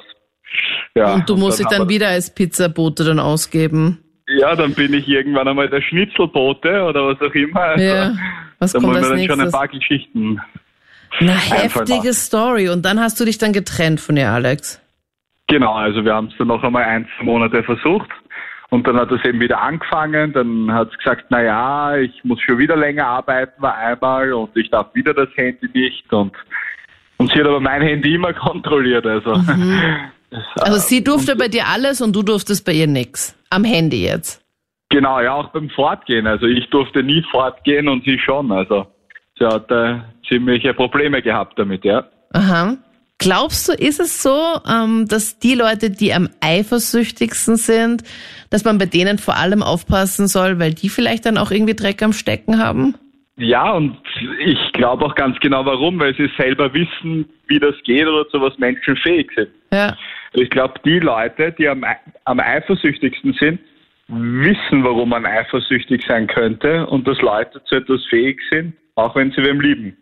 Ja, 0.94 1.14
Und 1.14 1.28
du 1.28 1.36
musst 1.36 1.58
dich 1.60 1.66
dann 1.66 1.82
wir- 1.82 1.88
wieder 1.88 2.08
als 2.08 2.34
Pizzabote 2.34 3.04
dann 3.04 3.18
ausgeben. 3.18 4.00
Ja, 4.38 4.54
dann 4.56 4.72
bin 4.72 4.94
ich 4.94 5.06
irgendwann 5.06 5.46
einmal 5.48 5.68
der 5.68 5.82
Schnitzelbote 5.82 6.82
oder 6.84 7.08
was 7.08 7.20
auch 7.20 7.34
immer. 7.34 7.60
Also, 7.60 7.84
Ja. 7.84 8.12
Was 8.58 8.72
da 8.72 8.78
kommt 8.78 8.92
wollen 8.94 9.02
wir 9.04 9.10
als 9.10 9.10
dann 9.10 9.18
schon 9.26 9.30
ein 9.32 9.38
nächstes? 9.38 9.52
paar 9.52 9.68
Geschichten. 9.68 10.40
Na, 11.20 11.32
heftige. 11.34 12.12
Story. 12.14 12.68
Und 12.70 12.82
dann 12.84 12.98
hast 13.00 13.20
du 13.20 13.24
dich 13.24 13.36
dann 13.38 13.52
getrennt 13.52 14.00
von 14.00 14.16
ihr, 14.16 14.30
Alex. 14.30 14.80
Genau, 15.48 15.74
also 15.74 16.04
wir 16.04 16.14
haben 16.14 16.28
es 16.28 16.34
dann 16.38 16.46
noch 16.48 16.62
einmal 16.62 16.84
ein, 16.84 17.06
zwei 17.18 17.24
Monate 17.24 17.62
versucht 17.62 18.08
und 18.70 18.86
dann 18.86 18.96
hat 18.96 19.12
es 19.12 19.22
eben 19.24 19.40
wieder 19.40 19.60
angefangen. 19.60 20.32
Dann 20.32 20.72
hat 20.72 20.90
es 20.90 20.96
gesagt, 20.98 21.26
na 21.28 21.42
ja, 21.42 21.96
ich 21.98 22.24
muss 22.24 22.40
schon 22.40 22.56
wieder 22.58 22.76
länger 22.76 23.06
arbeiten, 23.06 23.60
war 23.60 23.76
einmal 23.76 24.32
und 24.32 24.56
ich 24.56 24.70
darf 24.70 24.94
wieder 24.94 25.12
das 25.12 25.28
Handy 25.36 25.68
nicht 25.74 26.10
und 26.12 26.32
und 27.24 27.32
sie 27.32 27.40
hat 27.40 27.46
aber 27.46 27.60
mein 27.60 27.80
Handy 27.80 28.16
immer 28.16 28.34
kontrolliert, 28.34 29.06
also. 29.06 29.32
Also 30.56 30.78
sie 30.78 31.04
durfte 31.04 31.36
bei 31.36 31.46
dir 31.46 31.68
alles 31.68 32.00
und 32.00 32.12
du 32.16 32.24
durftest 32.24 32.64
bei 32.64 32.72
ihr 32.72 32.88
nix. 32.88 33.36
Am 33.50 33.62
Handy 33.62 34.04
jetzt. 34.04 34.42
Genau, 34.88 35.20
ja, 35.20 35.32
auch 35.32 35.50
beim 35.52 35.70
Fortgehen. 35.70 36.26
Also 36.26 36.46
ich 36.46 36.68
durfte 36.70 37.04
nie 37.04 37.24
fortgehen 37.30 37.86
und 37.86 38.04
sie 38.04 38.18
schon. 38.18 38.50
Also 38.50 38.88
sie 39.38 39.46
hat 39.46 39.70
äh, 39.70 40.00
ziemliche 40.28 40.74
Probleme 40.74 41.22
gehabt 41.22 41.56
damit, 41.56 41.84
ja. 41.84 42.08
Aha. 42.32 42.76
Glaubst 43.18 43.68
du, 43.68 43.74
ist 43.74 44.00
es 44.00 44.24
so, 44.24 44.36
ähm, 44.68 45.06
dass 45.06 45.38
die 45.38 45.54
Leute, 45.54 45.90
die 45.90 46.12
am 46.12 46.28
eifersüchtigsten 46.40 47.56
sind, 47.56 48.02
dass 48.50 48.64
man 48.64 48.78
bei 48.78 48.86
denen 48.86 49.18
vor 49.18 49.36
allem 49.36 49.62
aufpassen 49.62 50.26
soll, 50.26 50.58
weil 50.58 50.74
die 50.74 50.88
vielleicht 50.88 51.26
dann 51.26 51.38
auch 51.38 51.52
irgendwie 51.52 51.76
Dreck 51.76 52.02
am 52.02 52.12
Stecken 52.12 52.58
haben? 52.58 52.96
Ja, 53.36 53.72
und 53.72 53.96
ich 54.38 54.72
glaube 54.72 55.04
auch 55.04 55.14
ganz 55.14 55.38
genau 55.40 55.66
warum, 55.66 55.98
weil 55.98 56.14
sie 56.14 56.30
selber 56.38 56.72
wissen, 56.72 57.28
wie 57.48 57.58
das 57.58 57.74
geht 57.84 58.06
oder 58.06 58.28
zu 58.28 58.40
was 58.40 58.56
Menschen 58.58 58.96
fähig 58.96 59.30
sind. 59.34 59.50
Ja. 59.72 59.96
Ich 60.34 60.50
glaube, 60.50 60.74
die 60.84 61.00
Leute, 61.00 61.52
die 61.52 61.68
am, 61.68 61.84
am 62.24 62.40
eifersüchtigsten 62.40 63.34
sind, 63.34 63.58
wissen, 64.08 64.84
warum 64.84 65.08
man 65.08 65.26
eifersüchtig 65.26 66.04
sein 66.06 66.26
könnte 66.26 66.86
und 66.86 67.08
dass 67.08 67.20
Leute 67.20 67.62
zu 67.64 67.76
etwas 67.76 68.04
fähig 68.06 68.40
sind, 68.50 68.74
auch 68.94 69.16
wenn 69.16 69.32
sie 69.32 69.44
wem 69.44 69.60
lieben. 69.60 69.96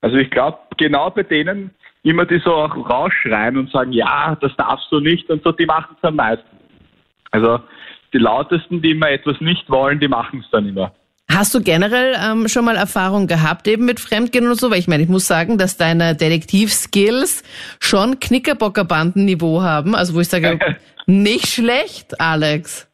Also 0.00 0.16
ich 0.16 0.30
glaube, 0.30 0.58
genau 0.78 1.10
bei 1.10 1.22
denen, 1.22 1.70
immer 2.02 2.24
die 2.24 2.40
so 2.44 2.52
auch 2.52 2.74
rausschreien 2.90 3.56
und 3.56 3.70
sagen, 3.70 3.92
ja, 3.92 4.36
das 4.40 4.54
darfst 4.56 4.90
du 4.90 4.98
nicht 4.98 5.30
und 5.30 5.44
so, 5.44 5.52
die 5.52 5.66
machen 5.66 5.94
es 5.96 6.04
am 6.04 6.16
meisten. 6.16 6.56
Also 7.30 7.60
die 8.12 8.18
lautesten, 8.18 8.82
die 8.82 8.90
immer 8.90 9.10
etwas 9.10 9.40
nicht 9.40 9.68
wollen, 9.70 10.00
die 10.00 10.08
machen 10.08 10.40
es 10.40 10.50
dann 10.50 10.68
immer. 10.68 10.92
Hast 11.34 11.54
du 11.54 11.62
generell 11.62 12.14
ähm, 12.22 12.46
schon 12.48 12.64
mal 12.66 12.76
Erfahrung 12.76 13.26
gehabt 13.26 13.66
eben 13.66 13.86
mit 13.86 14.00
Fremdgehen 14.00 14.44
oder 14.44 14.54
so? 14.54 14.70
Weil 14.70 14.80
ich 14.80 14.88
meine, 14.88 15.02
ich 15.02 15.08
muss 15.08 15.26
sagen, 15.26 15.56
dass 15.56 15.78
deine 15.78 16.14
Detektivskills 16.14 17.42
schon 17.80 18.20
Knickerbockerbandenniveau 18.20 19.62
haben. 19.62 19.94
Also 19.94 20.14
wo 20.14 20.20
ich 20.20 20.28
sage, 20.28 20.58
nicht 21.06 21.46
schlecht, 21.46 22.20
Alex. 22.20 22.86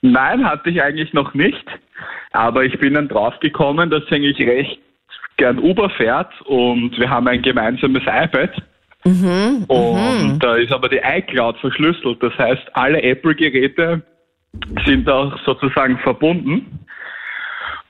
Nein, 0.00 0.44
hatte 0.44 0.70
ich 0.70 0.80
eigentlich 0.80 1.12
noch 1.12 1.34
nicht. 1.34 1.64
Aber 2.30 2.64
ich 2.64 2.78
bin 2.78 2.94
dann 2.94 3.08
draufgekommen, 3.08 3.90
dass 3.90 4.02
eigentlich 4.10 4.38
recht 4.46 4.78
gern 5.36 5.58
Uber 5.58 5.90
fährt 5.90 6.32
und 6.42 6.96
wir 6.98 7.10
haben 7.10 7.26
ein 7.26 7.42
gemeinsames 7.42 8.02
iPad. 8.02 8.50
und 9.68 10.38
da 10.38 10.56
ist 10.56 10.72
aber 10.72 10.88
die 10.88 11.00
iCloud 11.02 11.58
verschlüsselt. 11.58 12.22
Das 12.22 12.36
heißt, 12.38 12.62
alle 12.74 13.02
Apple-Geräte 13.02 14.02
sind 14.84 15.08
auch 15.08 15.36
sozusagen 15.44 15.98
verbunden. 15.98 16.85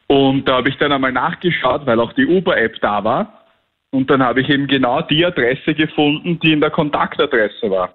Und 0.08 0.48
da 0.48 0.56
habe 0.56 0.68
ich 0.68 0.76
dann 0.78 0.92
einmal 0.92 1.12
nachgeschaut, 1.12 1.86
weil 1.86 1.98
auch 2.00 2.12
die 2.12 2.26
Uber-App 2.26 2.80
da 2.80 3.02
war. 3.02 3.44
Und 3.90 4.10
dann 4.10 4.22
habe 4.22 4.40
ich 4.40 4.48
eben 4.48 4.66
genau 4.66 5.02
die 5.02 5.24
Adresse 5.24 5.74
gefunden, 5.74 6.38
die 6.40 6.52
in 6.52 6.60
der 6.60 6.70
Kontaktadresse 6.70 7.70
war. 7.70 7.94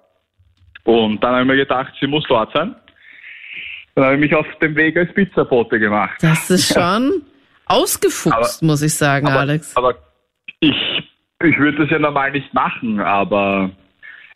Und 0.84 1.22
dann 1.22 1.32
habe 1.32 1.42
ich 1.42 1.46
mir 1.46 1.56
gedacht, 1.56 1.92
sie 2.00 2.06
muss 2.06 2.24
dort 2.28 2.52
sein. 2.52 2.74
Dann 3.94 4.04
habe 4.04 4.14
ich 4.14 4.20
mich 4.20 4.34
auf 4.34 4.46
den 4.60 4.74
Weg 4.74 4.96
als 4.96 5.12
Pizzabote 5.14 5.78
gemacht. 5.78 6.18
Das 6.20 6.50
ist 6.50 6.72
schon 6.74 7.22
ausgefuchst, 7.66 8.62
muss 8.62 8.82
ich 8.82 8.94
sagen, 8.94 9.26
aber, 9.26 9.40
Alex. 9.40 9.76
Aber 9.76 9.94
ich, 10.60 10.74
ich 11.42 11.58
würde 11.58 11.82
das 11.82 11.90
ja 11.90 11.98
normal 11.98 12.32
nicht 12.32 12.52
machen, 12.52 13.00
aber 13.00 13.70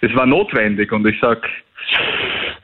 es 0.00 0.14
war 0.14 0.26
notwendig 0.26 0.92
und 0.92 1.06
ich 1.06 1.18
sag, 1.20 1.46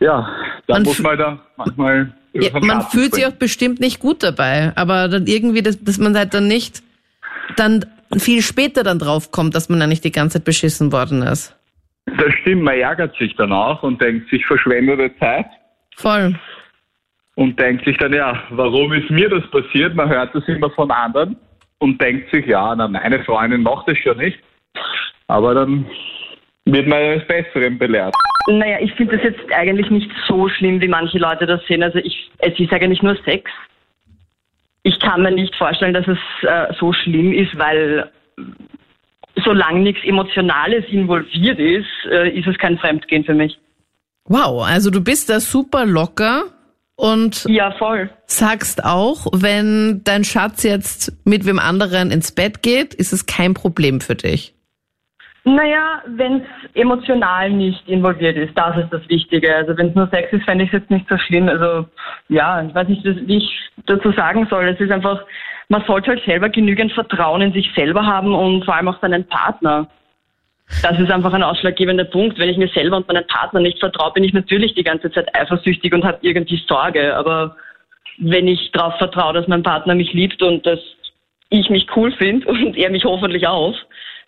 ja, 0.02 0.28
da 0.66 0.74
Man 0.74 0.82
muss 0.82 0.98
man 0.98 1.18
da 1.18 1.38
manchmal 1.56 2.12
Ja, 2.32 2.50
man 2.52 2.62
Schatten 2.82 2.90
fühlt 2.90 3.14
sich 3.14 3.22
springen. 3.24 3.34
auch 3.34 3.38
bestimmt 3.38 3.80
nicht 3.80 3.98
gut 4.00 4.22
dabei, 4.22 4.72
aber 4.76 5.08
dann 5.08 5.26
irgendwie, 5.26 5.62
dass, 5.62 5.82
dass 5.82 5.98
man 5.98 6.16
halt 6.16 6.34
dann 6.34 6.48
nicht 6.48 6.82
dann 7.56 7.84
viel 8.18 8.42
später 8.42 8.82
dann 8.82 8.98
drauf 8.98 9.30
kommt, 9.30 9.54
dass 9.54 9.68
man 9.68 9.80
da 9.80 9.86
nicht 9.86 10.04
die 10.04 10.12
ganze 10.12 10.38
Zeit 10.38 10.44
beschissen 10.44 10.92
worden 10.92 11.22
ist. 11.22 11.56
Das 12.06 12.32
stimmt, 12.40 12.62
man 12.62 12.74
ärgert 12.78 13.16
sich 13.16 13.34
dann 13.36 13.52
auch 13.52 13.82
und 13.82 14.00
denkt 14.00 14.28
sich 14.30 14.44
verschwendete 14.46 15.16
Zeit 15.18 15.46
Voll. 15.96 16.34
und 17.36 17.58
denkt 17.58 17.84
sich 17.84 17.96
dann, 17.98 18.12
ja, 18.12 18.42
warum 18.50 18.92
ist 18.92 19.08
mir 19.10 19.28
das 19.28 19.48
passiert? 19.50 19.94
Man 19.94 20.08
hört 20.08 20.34
das 20.34 20.42
immer 20.48 20.70
von 20.70 20.90
anderen 20.90 21.36
und 21.78 22.00
denkt 22.00 22.30
sich, 22.30 22.46
ja, 22.46 22.74
na, 22.74 22.88
meine 22.88 23.22
Freundin 23.24 23.62
macht 23.62 23.88
das 23.88 23.98
schon 23.98 24.16
nicht. 24.18 24.38
Aber 25.28 25.54
dann 25.54 25.86
wird 26.64 26.86
man 26.86 26.98
eines 26.98 27.26
Besseren 27.26 27.78
belehrt. 27.78 28.14
Naja, 28.48 28.78
ich 28.80 28.92
finde 28.94 29.16
das 29.16 29.24
jetzt 29.24 29.52
eigentlich 29.52 29.90
nicht 29.90 30.10
so 30.26 30.48
schlimm, 30.48 30.80
wie 30.80 30.88
manche 30.88 31.18
Leute 31.18 31.46
das 31.46 31.60
sehen. 31.66 31.82
Also 31.82 31.98
ich, 31.98 32.30
es 32.38 32.58
ist 32.58 32.72
eigentlich 32.72 33.02
nur 33.02 33.16
Sex. 33.24 33.50
Ich 34.82 34.98
kann 34.98 35.22
mir 35.22 35.30
nicht 35.30 35.54
vorstellen, 35.56 35.94
dass 35.94 36.06
es 36.08 36.18
äh, 36.42 36.72
so 36.78 36.92
schlimm 36.92 37.32
ist, 37.32 37.56
weil 37.56 38.10
solange 39.44 39.80
nichts 39.80 40.04
Emotionales 40.04 40.84
involviert 40.88 41.58
ist, 41.58 41.86
äh, 42.10 42.30
ist 42.30 42.46
es 42.48 42.58
kein 42.58 42.78
Fremdgehen 42.78 43.24
für 43.24 43.34
mich. 43.34 43.58
Wow, 44.24 44.64
also 44.66 44.90
du 44.90 45.02
bist 45.02 45.30
da 45.30 45.40
super 45.40 45.84
locker 45.86 46.44
und 46.96 47.44
Ja, 47.48 47.72
voll. 47.72 48.10
sagst 48.26 48.84
auch, 48.84 49.26
wenn 49.32 50.02
dein 50.04 50.24
Schatz 50.24 50.62
jetzt 50.64 51.12
mit 51.26 51.46
wem 51.46 51.58
anderen 51.58 52.10
ins 52.10 52.32
Bett 52.32 52.62
geht, 52.62 52.94
ist 52.94 53.12
es 53.12 53.26
kein 53.26 53.54
Problem 53.54 54.00
für 54.00 54.14
dich. 54.14 54.54
Naja, 55.44 56.02
wenn 56.06 56.42
es 56.42 56.46
emotional 56.74 57.50
nicht 57.50 57.88
involviert 57.88 58.36
ist, 58.36 58.56
das 58.56 58.76
ist 58.76 58.92
das 58.92 59.08
Wichtige. 59.08 59.54
Also 59.56 59.76
wenn 59.76 59.88
es 59.88 59.94
nur 59.96 60.06
Sex 60.08 60.32
ist, 60.32 60.44
fände 60.44 60.64
ich 60.64 60.72
es 60.72 60.80
jetzt 60.80 60.90
nicht 60.90 61.08
so 61.08 61.18
schlimm. 61.18 61.48
Also 61.48 61.86
ja, 62.28 62.62
ich 62.62 62.72
weiß 62.72 62.86
nicht, 62.86 63.04
wie 63.04 63.38
ich 63.38 63.70
dazu 63.86 64.12
sagen 64.12 64.46
soll. 64.48 64.68
Es 64.68 64.78
ist 64.78 64.92
einfach, 64.92 65.24
man 65.68 65.84
sollte 65.84 66.10
halt 66.10 66.24
selber 66.24 66.48
genügend 66.48 66.92
Vertrauen 66.92 67.42
in 67.42 67.52
sich 67.52 67.68
selber 67.74 68.06
haben 68.06 68.34
und 68.34 68.64
vor 68.64 68.76
allem 68.76 68.88
auch 68.88 69.00
seinen 69.00 69.26
Partner. 69.26 69.88
Das 70.80 70.98
ist 70.98 71.10
einfach 71.10 71.32
ein 71.32 71.42
ausschlaggebender 71.42 72.04
Punkt. 72.04 72.38
Wenn 72.38 72.48
ich 72.48 72.56
mir 72.56 72.68
selber 72.68 72.98
und 72.98 73.08
meinem 73.08 73.26
Partner 73.26 73.60
nicht 73.60 73.80
vertraue, 73.80 74.12
bin 74.12 74.24
ich 74.24 74.32
natürlich 74.32 74.74
die 74.74 74.84
ganze 74.84 75.10
Zeit 75.10 75.34
eifersüchtig 75.36 75.92
und 75.92 76.04
habe 76.04 76.18
irgendwie 76.22 76.62
Sorge. 76.68 77.16
Aber 77.16 77.56
wenn 78.18 78.46
ich 78.46 78.70
darauf 78.72 78.96
vertraue, 78.98 79.34
dass 79.34 79.48
mein 79.48 79.64
Partner 79.64 79.96
mich 79.96 80.12
liebt 80.12 80.40
und 80.40 80.64
dass 80.64 80.78
ich 81.50 81.68
mich 81.68 81.88
cool 81.96 82.12
finde 82.12 82.46
und 82.48 82.76
er 82.76 82.90
mich 82.90 83.04
hoffentlich 83.04 83.48
auch, 83.48 83.76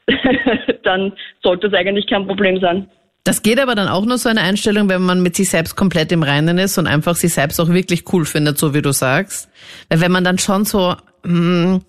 dann 0.82 1.12
sollte 1.42 1.68
das 1.68 1.78
eigentlich 1.78 2.06
kein 2.06 2.26
Problem 2.26 2.60
sein. 2.60 2.88
Das 3.24 3.40
geht 3.40 3.58
aber 3.58 3.74
dann 3.74 3.88
auch 3.88 4.04
nur 4.04 4.18
so 4.18 4.28
eine 4.28 4.42
Einstellung, 4.42 4.90
wenn 4.90 5.00
man 5.00 5.22
mit 5.22 5.34
sich 5.34 5.48
selbst 5.48 5.76
komplett 5.76 6.12
im 6.12 6.22
Reinen 6.22 6.58
ist 6.58 6.76
und 6.76 6.86
einfach 6.86 7.16
sich 7.16 7.32
selbst 7.32 7.58
auch 7.58 7.70
wirklich 7.70 8.12
cool 8.12 8.26
findet, 8.26 8.58
so 8.58 8.74
wie 8.74 8.82
du 8.82 8.92
sagst. 8.92 9.48
Weil 9.88 10.02
wenn 10.02 10.12
man 10.12 10.24
dann 10.24 10.38
schon 10.38 10.66
so 10.66 10.94
mh, 11.22 11.24
hm, 11.24 11.80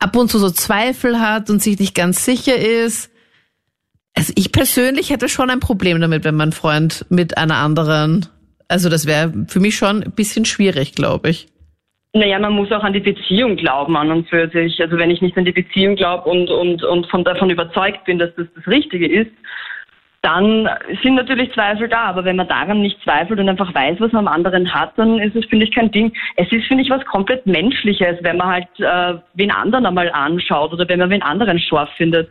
ab 0.00 0.16
und 0.16 0.30
zu 0.30 0.38
so 0.38 0.50
Zweifel 0.50 1.20
hat 1.20 1.48
und 1.48 1.62
sich 1.62 1.78
nicht 1.78 1.94
ganz 1.94 2.24
sicher 2.24 2.56
ist, 2.56 3.10
also 4.14 4.32
ich 4.36 4.50
persönlich 4.50 5.10
hätte 5.10 5.28
schon 5.28 5.50
ein 5.50 5.60
Problem 5.60 6.00
damit, 6.00 6.24
wenn 6.24 6.34
mein 6.34 6.52
Freund 6.52 7.06
mit 7.08 7.38
einer 7.38 7.56
anderen, 7.56 8.26
also 8.66 8.88
das 8.88 9.06
wäre 9.06 9.32
für 9.48 9.60
mich 9.60 9.76
schon 9.76 10.02
ein 10.02 10.12
bisschen 10.12 10.44
schwierig, 10.44 10.94
glaube 10.94 11.30
ich. 11.30 11.48
Naja, 12.16 12.38
man 12.38 12.52
muss 12.52 12.70
auch 12.70 12.84
an 12.84 12.92
die 12.92 13.00
Beziehung 13.00 13.56
glauben 13.56 13.96
an 13.96 14.12
und 14.12 14.28
für 14.28 14.48
sich. 14.48 14.80
Also 14.80 14.96
wenn 14.98 15.10
ich 15.10 15.20
nicht 15.20 15.36
an 15.36 15.44
die 15.44 15.52
Beziehung 15.52 15.96
glaube 15.96 16.30
und, 16.30 16.48
und, 16.48 16.84
und 16.84 17.10
von 17.10 17.24
davon 17.24 17.50
überzeugt 17.50 18.04
bin, 18.04 18.20
dass 18.20 18.32
das 18.36 18.46
das 18.54 18.66
Richtige 18.68 19.08
ist, 19.08 19.32
dann 20.22 20.68
sind 21.02 21.16
natürlich 21.16 21.52
Zweifel 21.52 21.88
da. 21.88 22.04
Aber 22.04 22.24
wenn 22.24 22.36
man 22.36 22.46
daran 22.46 22.80
nicht 22.80 23.02
zweifelt 23.02 23.40
und 23.40 23.48
einfach 23.48 23.74
weiß, 23.74 23.98
was 23.98 24.12
man 24.12 24.28
am 24.28 24.32
anderen 24.32 24.72
hat, 24.72 24.96
dann 24.96 25.18
ist 25.18 25.34
es, 25.34 25.44
finde 25.46 25.66
ich, 25.66 25.74
kein 25.74 25.90
Ding. 25.90 26.12
Es 26.36 26.50
ist, 26.52 26.66
finde 26.66 26.84
ich, 26.84 26.90
was 26.90 27.04
komplett 27.04 27.46
Menschliches, 27.46 28.16
wenn 28.22 28.36
man 28.36 28.46
halt 28.46 28.68
äh, 28.78 29.20
wen 29.34 29.50
anderen 29.50 29.84
einmal 29.84 30.10
anschaut 30.12 30.72
oder 30.72 30.88
wenn 30.88 31.00
man 31.00 31.10
wen 31.10 31.22
anderen 31.22 31.58
scharf 31.58 31.90
findet. 31.96 32.30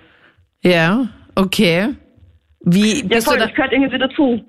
Ja, 0.63 1.07
okay. 1.35 1.89
Wie 2.61 3.03
bist 3.03 3.27
ja, 3.27 3.31
voll, 3.31 3.37
da, 3.37 3.47
das 3.47 3.53
gehört 3.53 3.73
irgendwie 3.73 3.97
dazu. 3.97 4.43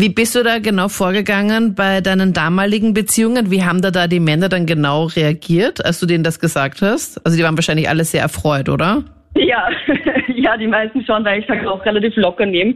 Wie 0.00 0.10
bist 0.10 0.36
du 0.36 0.44
da 0.44 0.60
genau 0.60 0.86
vorgegangen 0.86 1.74
bei 1.74 2.00
deinen 2.00 2.32
damaligen 2.32 2.94
Beziehungen? 2.94 3.50
Wie 3.50 3.64
haben 3.64 3.82
da 3.82 3.90
da 3.90 4.06
die 4.06 4.20
Männer 4.20 4.48
dann 4.48 4.64
genau 4.64 5.06
reagiert, 5.06 5.84
als 5.84 5.98
du 5.98 6.06
denen 6.06 6.22
das 6.22 6.38
gesagt 6.38 6.82
hast? 6.82 7.20
Also 7.26 7.36
die 7.36 7.42
waren 7.42 7.56
wahrscheinlich 7.56 7.88
alle 7.88 8.04
sehr 8.04 8.22
erfreut, 8.22 8.68
oder? 8.68 9.02
Ja, 9.34 9.68
ja, 10.36 10.56
die 10.56 10.68
meisten 10.68 11.04
schon, 11.04 11.24
weil 11.24 11.40
ich 11.40 11.48
es 11.48 11.66
auch 11.66 11.84
relativ 11.84 12.14
locker 12.14 12.46
nehme. 12.46 12.74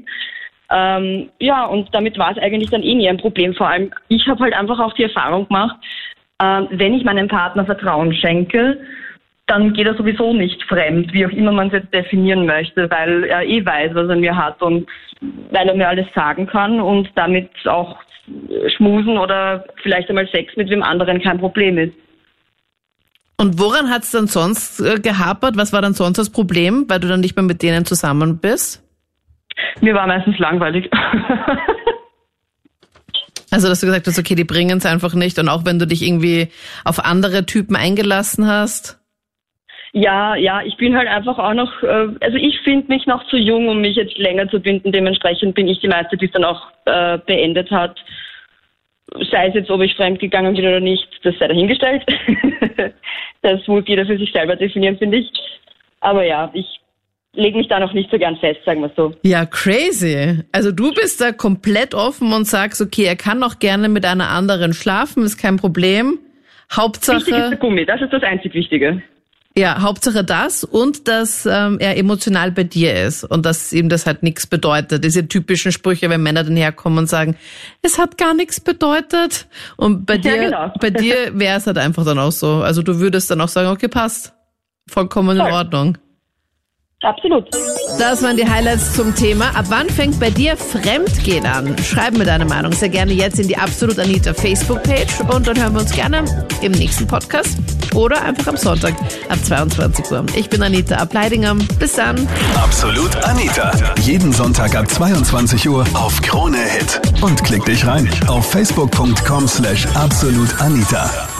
Ähm, 0.68 1.28
ja, 1.38 1.64
und 1.66 1.94
damit 1.94 2.18
war 2.18 2.32
es 2.32 2.38
eigentlich 2.38 2.70
dann 2.70 2.82
eh 2.82 2.92
nie 2.92 3.08
ein 3.08 3.18
Problem. 3.18 3.54
Vor 3.54 3.68
allem, 3.68 3.92
ich 4.08 4.26
habe 4.26 4.42
halt 4.42 4.54
einfach 4.54 4.80
auch 4.80 4.94
die 4.94 5.04
Erfahrung 5.04 5.46
gemacht, 5.46 5.76
äh, 6.40 6.62
wenn 6.70 6.94
ich 6.94 7.04
meinem 7.04 7.28
Partner 7.28 7.64
Vertrauen 7.64 8.12
schenke, 8.14 8.80
dann 9.52 9.74
geht 9.74 9.86
er 9.86 9.94
sowieso 9.94 10.32
nicht 10.32 10.62
fremd, 10.62 11.12
wie 11.12 11.26
auch 11.26 11.30
immer 11.30 11.52
man 11.52 11.66
es 11.66 11.74
jetzt 11.74 11.92
definieren 11.92 12.46
möchte, 12.46 12.90
weil 12.90 13.24
er 13.24 13.44
eh 13.44 13.64
weiß, 13.64 13.94
was 13.94 14.08
er 14.08 14.16
mir 14.16 14.34
hat 14.34 14.62
und 14.62 14.88
weil 15.50 15.68
er 15.68 15.74
mir 15.74 15.88
alles 15.88 16.06
sagen 16.14 16.46
kann 16.46 16.80
und 16.80 17.10
damit 17.16 17.50
auch 17.66 17.98
schmusen 18.74 19.18
oder 19.18 19.66
vielleicht 19.82 20.08
einmal 20.08 20.26
Sex 20.28 20.56
mit 20.56 20.70
wem 20.70 20.82
anderen 20.82 21.20
kein 21.20 21.38
Problem 21.38 21.76
ist. 21.76 21.92
Und 23.36 23.58
woran 23.58 23.90
hat 23.90 24.04
es 24.04 24.12
dann 24.12 24.26
sonst 24.26 24.80
äh, 24.80 24.98
gehapert? 25.00 25.58
Was 25.58 25.74
war 25.74 25.82
dann 25.82 25.92
sonst 25.92 26.16
das 26.16 26.30
Problem, 26.30 26.86
weil 26.88 27.00
du 27.00 27.08
dann 27.08 27.20
nicht 27.20 27.36
mehr 27.36 27.44
mit 27.44 27.62
denen 27.62 27.84
zusammen 27.84 28.38
bist? 28.38 28.82
Mir 29.82 29.92
war 29.92 30.06
meistens 30.06 30.38
langweilig. 30.38 30.88
also, 33.50 33.68
dass 33.68 33.80
du 33.80 33.86
gesagt 33.86 34.06
hast, 34.06 34.18
okay, 34.18 34.34
die 34.34 34.44
bringen 34.44 34.78
es 34.78 34.86
einfach 34.86 35.12
nicht. 35.12 35.38
Und 35.38 35.50
auch 35.50 35.66
wenn 35.66 35.78
du 35.78 35.86
dich 35.86 36.02
irgendwie 36.02 36.48
auf 36.84 37.04
andere 37.04 37.44
Typen 37.44 37.76
eingelassen 37.76 38.46
hast? 38.46 39.01
Ja, 39.92 40.36
ja, 40.36 40.62
ich 40.62 40.76
bin 40.78 40.96
halt 40.96 41.06
einfach 41.06 41.38
auch 41.38 41.52
noch, 41.52 41.82
äh, 41.82 42.08
also 42.20 42.38
ich 42.38 42.58
finde 42.60 42.88
mich 42.88 43.06
noch 43.06 43.26
zu 43.26 43.36
jung, 43.36 43.68
um 43.68 43.80
mich 43.82 43.96
jetzt 43.96 44.16
länger 44.16 44.48
zu 44.48 44.58
binden. 44.58 44.90
Dementsprechend 44.90 45.54
bin 45.54 45.68
ich 45.68 45.80
die 45.80 45.88
meiste, 45.88 46.16
die 46.16 46.26
es 46.26 46.32
dann 46.32 46.44
auch 46.44 46.62
äh, 46.86 47.18
beendet 47.18 47.70
hat. 47.70 47.98
Sei 49.30 49.48
es 49.48 49.54
jetzt, 49.54 49.70
ob 49.70 49.82
ich 49.82 49.94
fremdgegangen 49.94 50.54
bin 50.54 50.66
oder 50.66 50.80
nicht, 50.80 51.06
das 51.22 51.34
sei 51.38 51.48
dahingestellt. 51.48 52.04
das 53.42 53.66
muss 53.66 53.84
jeder 53.86 54.06
für 54.06 54.16
sich 54.16 54.32
selber 54.32 54.56
definieren, 54.56 54.96
finde 54.96 55.18
ich. 55.18 55.30
Aber 56.00 56.24
ja, 56.24 56.50
ich 56.54 56.80
lege 57.34 57.58
mich 57.58 57.68
da 57.68 57.78
noch 57.78 57.92
nicht 57.92 58.10
so 58.10 58.18
gern 58.18 58.36
fest, 58.38 58.60
sagen 58.64 58.80
wir 58.80 58.90
so. 58.96 59.14
Ja, 59.22 59.44
crazy. 59.44 60.42
Also 60.52 60.72
du 60.72 60.92
bist 60.94 61.20
da 61.20 61.32
komplett 61.32 61.94
offen 61.94 62.32
und 62.32 62.46
sagst, 62.46 62.80
okay, 62.80 63.04
er 63.04 63.16
kann 63.16 63.38
noch 63.38 63.58
gerne 63.58 63.90
mit 63.90 64.06
einer 64.06 64.30
anderen 64.30 64.72
schlafen, 64.72 65.22
ist 65.22 65.36
kein 65.36 65.58
Problem. 65.58 66.18
Hauptsache. 66.74 67.18
Wichtig 67.18 67.36
ist 67.36 67.50
der 67.50 67.58
Gummi, 67.58 67.84
das 67.84 68.00
ist 68.00 68.12
das 68.12 68.22
einzig 68.22 68.54
Wichtige. 68.54 69.02
Ja, 69.54 69.82
Hauptsache 69.82 70.24
das 70.24 70.64
und 70.64 71.08
dass 71.08 71.44
ähm, 71.44 71.78
er 71.78 71.98
emotional 71.98 72.52
bei 72.52 72.64
dir 72.64 73.04
ist 73.04 73.22
und 73.24 73.44
dass 73.44 73.72
ihm 73.72 73.90
das 73.90 74.06
halt 74.06 74.22
nichts 74.22 74.46
bedeutet. 74.46 75.04
Diese 75.04 75.28
typischen 75.28 75.72
Sprüche, 75.72 76.08
wenn 76.08 76.22
Männer 76.22 76.44
dann 76.44 76.56
herkommen 76.56 77.00
und 77.00 77.06
sagen, 77.06 77.36
es 77.82 77.98
hat 77.98 78.16
gar 78.16 78.32
nichts 78.32 78.60
bedeutet. 78.60 79.46
Und 79.76 80.06
bei 80.06 80.16
dir, 80.16 80.36
ja, 80.36 80.44
genau. 80.44 80.72
bei 80.80 80.88
dir 80.88 81.38
wäre 81.38 81.58
es 81.58 81.66
halt 81.66 81.76
einfach 81.76 82.04
dann 82.04 82.18
auch 82.18 82.32
so. 82.32 82.62
Also 82.62 82.82
du 82.82 82.98
würdest 82.98 83.30
dann 83.30 83.42
auch 83.42 83.48
sagen, 83.48 83.68
okay, 83.68 83.88
passt. 83.88 84.32
Vollkommen 84.88 85.36
Voll. 85.36 85.46
in 85.46 85.52
Ordnung. 85.52 85.98
Absolut. 87.02 87.48
Das 87.98 88.22
waren 88.22 88.36
die 88.36 88.48
Highlights 88.48 88.94
zum 88.94 89.14
Thema. 89.14 89.46
Ab 89.56 89.66
wann 89.68 89.90
fängt 89.90 90.18
bei 90.20 90.30
dir 90.30 90.56
Fremdgehen 90.56 91.44
an? 91.44 91.76
Schreib 91.78 92.16
mir 92.16 92.24
deine 92.24 92.44
Meinung 92.44 92.72
sehr 92.72 92.88
gerne 92.88 93.12
jetzt 93.12 93.40
in 93.40 93.48
die 93.48 93.56
Absolut 93.56 93.98
Anita 93.98 94.32
Facebook-Page 94.32 95.20
und 95.34 95.46
dann 95.46 95.60
hören 95.60 95.74
wir 95.74 95.80
uns 95.80 95.92
gerne 95.92 96.24
im 96.62 96.72
nächsten 96.72 97.06
Podcast 97.06 97.58
oder 97.94 98.22
einfach 98.22 98.48
am 98.48 98.56
Sonntag 98.56 98.94
ab 99.28 99.38
22 99.44 100.10
Uhr. 100.10 100.24
Ich 100.34 100.48
bin 100.48 100.62
Anita 100.62 100.96
Ableidinger. 100.96 101.54
Bis 101.78 101.94
dann. 101.94 102.28
Absolut 102.54 103.16
Anita. 103.24 103.72
Jeden 104.00 104.32
Sonntag 104.32 104.74
ab 104.74 104.90
22 104.90 105.68
Uhr 105.68 105.84
auf 105.94 106.20
Krone 106.22 106.58
Hit. 106.58 107.00
Und 107.22 107.42
klick 107.44 107.64
dich 107.64 107.86
rein 107.86 108.08
auf 108.28 108.50
facebook.com 108.50 109.48
slash 109.48 109.86
absolutanita. 109.94 111.31